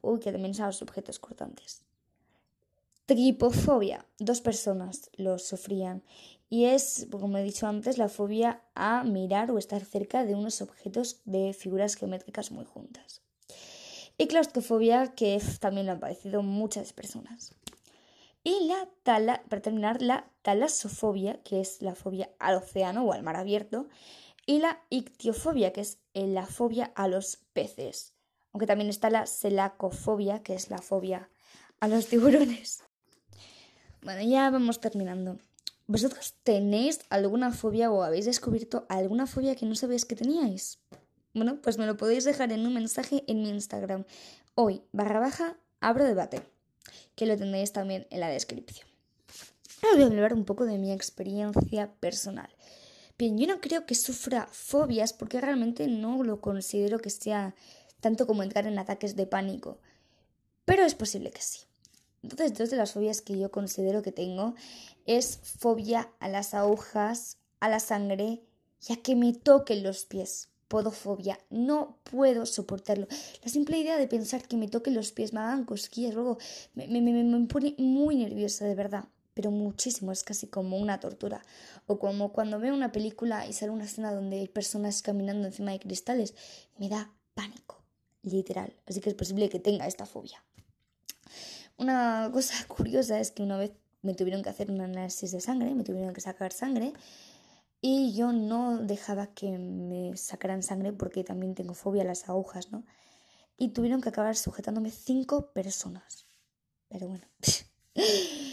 Uy, 0.00 0.20
que 0.20 0.32
también 0.32 0.60
a 0.60 0.66
los 0.66 0.82
objetos 0.82 1.18
cortantes. 1.18 1.82
Tripofobia, 3.06 4.06
dos 4.18 4.40
personas 4.40 5.10
lo 5.16 5.38
sufrían. 5.38 6.02
Y 6.48 6.66
es, 6.66 7.06
como 7.10 7.38
he 7.38 7.42
dicho 7.42 7.66
antes, 7.66 7.98
la 7.98 8.08
fobia 8.08 8.62
a 8.74 9.04
mirar 9.04 9.50
o 9.50 9.58
estar 9.58 9.84
cerca 9.84 10.24
de 10.24 10.34
unos 10.34 10.60
objetos 10.62 11.20
de 11.24 11.52
figuras 11.52 11.94
geométricas 11.94 12.50
muy 12.50 12.64
juntas 12.64 13.22
y 14.18 14.26
claustrofobia, 14.28 15.14
que 15.14 15.40
también 15.58 15.86
lo 15.86 15.92
han 15.92 16.00
padecido 16.00 16.42
muchas 16.42 16.92
personas. 16.92 17.52
Y 18.44 18.66
la 18.66 18.88
tala, 19.02 19.42
para 19.48 19.62
terminar, 19.62 20.02
la 20.02 20.30
talasofobia, 20.42 21.42
que 21.42 21.60
es 21.60 21.80
la 21.80 21.94
fobia 21.94 22.30
al 22.38 22.56
océano 22.56 23.04
o 23.04 23.12
al 23.12 23.22
mar 23.22 23.36
abierto, 23.36 23.88
y 24.46 24.58
la 24.58 24.82
ictiofobia, 24.90 25.72
que 25.72 25.82
es 25.82 25.98
la 26.14 26.46
fobia 26.46 26.92
a 26.96 27.06
los 27.06 27.36
peces. 27.52 28.14
Aunque 28.52 28.66
también 28.66 28.90
está 28.90 29.10
la 29.10 29.26
selacofobia, 29.26 30.42
que 30.42 30.54
es 30.54 30.70
la 30.70 30.78
fobia 30.78 31.30
a 31.80 31.88
los 31.88 32.06
tiburones. 32.08 32.82
Bueno, 34.02 34.22
ya 34.22 34.50
vamos 34.50 34.80
terminando. 34.80 35.38
¿Vosotros 35.86 36.34
tenéis 36.42 37.00
alguna 37.10 37.52
fobia 37.52 37.90
o 37.90 38.02
habéis 38.02 38.24
descubierto 38.24 38.86
alguna 38.88 39.26
fobia 39.26 39.54
que 39.54 39.66
no 39.66 39.74
sabéis 39.74 40.04
que 40.04 40.16
teníais? 40.16 40.80
Bueno, 41.34 41.60
pues 41.62 41.78
me 41.78 41.86
lo 41.86 41.96
podéis 41.96 42.24
dejar 42.24 42.52
en 42.52 42.66
un 42.66 42.74
mensaje 42.74 43.24
en 43.26 43.42
mi 43.42 43.48
Instagram. 43.50 44.04
Hoy, 44.54 44.82
barra 44.92 45.20
baja, 45.20 45.56
abro 45.80 46.04
debate, 46.04 46.42
que 47.14 47.26
lo 47.26 47.36
tendréis 47.36 47.72
también 47.72 48.06
en 48.10 48.20
la 48.20 48.28
descripción. 48.28 48.86
Ahora 49.82 49.96
voy 49.96 50.04
a 50.04 50.06
hablar 50.06 50.34
un 50.34 50.44
poco 50.44 50.64
de 50.64 50.78
mi 50.78 50.92
experiencia 50.92 51.92
personal. 52.00 52.48
Bien, 53.18 53.36
yo 53.36 53.46
no 53.46 53.60
creo 53.60 53.84
que 53.86 53.94
sufra 53.94 54.48
fobias 54.50 55.12
porque 55.12 55.40
realmente 55.40 55.86
no 55.88 56.22
lo 56.22 56.40
considero 56.40 56.98
que 56.98 57.10
sea 57.10 57.54
tanto 58.00 58.26
como 58.26 58.42
entrar 58.42 58.66
en 58.66 58.78
ataques 58.78 59.16
de 59.16 59.26
pánico, 59.26 59.78
pero 60.64 60.84
es 60.84 60.94
posible 60.94 61.30
que 61.30 61.42
sí. 61.42 61.60
Entonces, 62.22 62.56
dos 62.56 62.70
de 62.70 62.76
las 62.76 62.92
fobias 62.92 63.20
que 63.20 63.38
yo 63.38 63.50
considero 63.50 64.02
que 64.02 64.12
tengo 64.12 64.54
es 65.06 65.40
fobia 65.42 66.10
a 66.20 66.28
las 66.28 66.54
agujas, 66.54 67.38
a 67.60 67.68
la 67.68 67.80
sangre 67.80 68.40
y 68.88 68.92
a 68.92 68.96
que 68.96 69.16
me 69.16 69.32
toquen 69.32 69.82
los 69.82 70.04
pies 70.04 70.48
podofobia. 70.72 71.38
No 71.50 71.98
puedo 72.04 72.46
soportarlo. 72.46 73.06
La 73.44 73.50
simple 73.50 73.76
idea 73.76 73.98
de 73.98 74.06
pensar 74.06 74.48
que 74.48 74.56
me 74.56 74.68
toquen 74.68 74.94
los 74.94 75.12
pies, 75.12 75.34
me 75.34 75.40
hagan 75.40 75.66
cosquillas, 75.66 76.14
luego 76.14 76.38
me, 76.74 76.88
me, 76.88 77.02
me, 77.02 77.22
me 77.22 77.46
pone 77.46 77.74
muy 77.76 78.16
nerviosa, 78.16 78.64
de 78.64 78.74
verdad. 78.74 79.04
Pero 79.34 79.50
muchísimo, 79.50 80.12
es 80.12 80.24
casi 80.24 80.46
como 80.46 80.78
una 80.78 80.98
tortura. 80.98 81.42
O 81.86 81.98
como 81.98 82.32
cuando 82.32 82.58
veo 82.58 82.72
una 82.72 82.90
película 82.90 83.46
y 83.46 83.52
sale 83.52 83.70
una 83.70 83.84
escena 83.84 84.14
donde 84.14 84.40
hay 84.40 84.48
personas 84.48 85.02
caminando 85.02 85.46
encima 85.46 85.72
de 85.72 85.78
cristales, 85.78 86.34
me 86.78 86.88
da 86.88 87.10
pánico, 87.34 87.76
literal. 88.22 88.72
Así 88.86 89.02
que 89.02 89.10
es 89.10 89.14
posible 89.14 89.50
que 89.50 89.58
tenga 89.58 89.86
esta 89.86 90.06
fobia. 90.06 90.42
Una 91.76 92.30
cosa 92.32 92.54
curiosa 92.66 93.20
es 93.20 93.30
que 93.30 93.42
una 93.42 93.58
vez 93.58 93.72
me 94.00 94.14
tuvieron 94.14 94.42
que 94.42 94.48
hacer 94.48 94.70
un 94.70 94.80
análisis 94.80 95.32
de 95.32 95.42
sangre, 95.42 95.74
me 95.74 95.84
tuvieron 95.84 96.14
que 96.14 96.22
sacar 96.22 96.50
sangre 96.50 96.94
y 97.84 98.14
yo 98.14 98.32
no 98.32 98.78
dejaba 98.78 99.26
que 99.34 99.58
me 99.58 100.16
sacaran 100.16 100.62
sangre 100.62 100.92
porque 100.92 101.24
también 101.24 101.56
tengo 101.56 101.74
fobia 101.74 102.02
a 102.02 102.06
las 102.06 102.28
agujas, 102.28 102.70
¿no? 102.70 102.84
Y 103.58 103.70
tuvieron 103.70 104.00
que 104.00 104.08
acabar 104.08 104.36
sujetándome 104.36 104.90
cinco 104.90 105.52
personas. 105.52 106.26
Pero 106.88 107.08
bueno. 107.08 107.26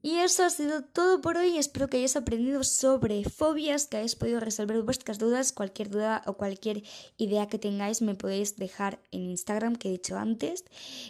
Y 0.00 0.16
eso 0.16 0.44
ha 0.44 0.50
sido 0.50 0.82
todo 0.82 1.20
por 1.20 1.36
hoy. 1.36 1.58
Espero 1.58 1.88
que 1.88 1.96
hayáis 1.96 2.16
aprendido 2.16 2.62
sobre 2.62 3.24
fobias, 3.24 3.86
que 3.86 3.96
hayáis 3.96 4.14
podido 4.14 4.38
resolver 4.38 4.82
vuestras 4.82 5.18
dudas. 5.18 5.52
Cualquier 5.52 5.90
duda 5.90 6.22
o 6.26 6.34
cualquier 6.34 6.84
idea 7.16 7.48
que 7.48 7.58
tengáis 7.58 8.00
me 8.00 8.14
podéis 8.14 8.56
dejar 8.56 9.00
en 9.10 9.22
Instagram, 9.30 9.74
que 9.74 9.88
he 9.88 9.92
dicho 9.92 10.16
antes. 10.16 10.64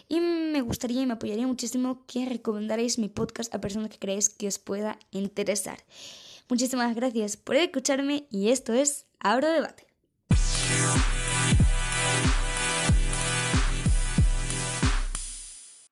Y 0.07 0.19
me 0.21 0.61
gustaría 0.61 1.03
y 1.03 1.05
me 1.05 1.13
apoyaría 1.13 1.45
muchísimo 1.45 2.05
que 2.07 2.25
recomendaréis 2.25 2.97
mi 2.97 3.09
podcast 3.09 3.53
a 3.53 3.61
personas 3.61 3.91
que 3.91 3.99
creáis 3.99 4.29
que 4.29 4.47
os 4.47 4.57
pueda 4.57 4.97
interesar. 5.11 5.83
Muchísimas 6.49 6.95
gracias 6.95 7.37
por 7.37 7.57
escucharme 7.57 8.25
y 8.31 8.49
esto 8.49 8.73
es 8.73 9.05
Abro 9.19 9.49
Debate. 9.49 9.85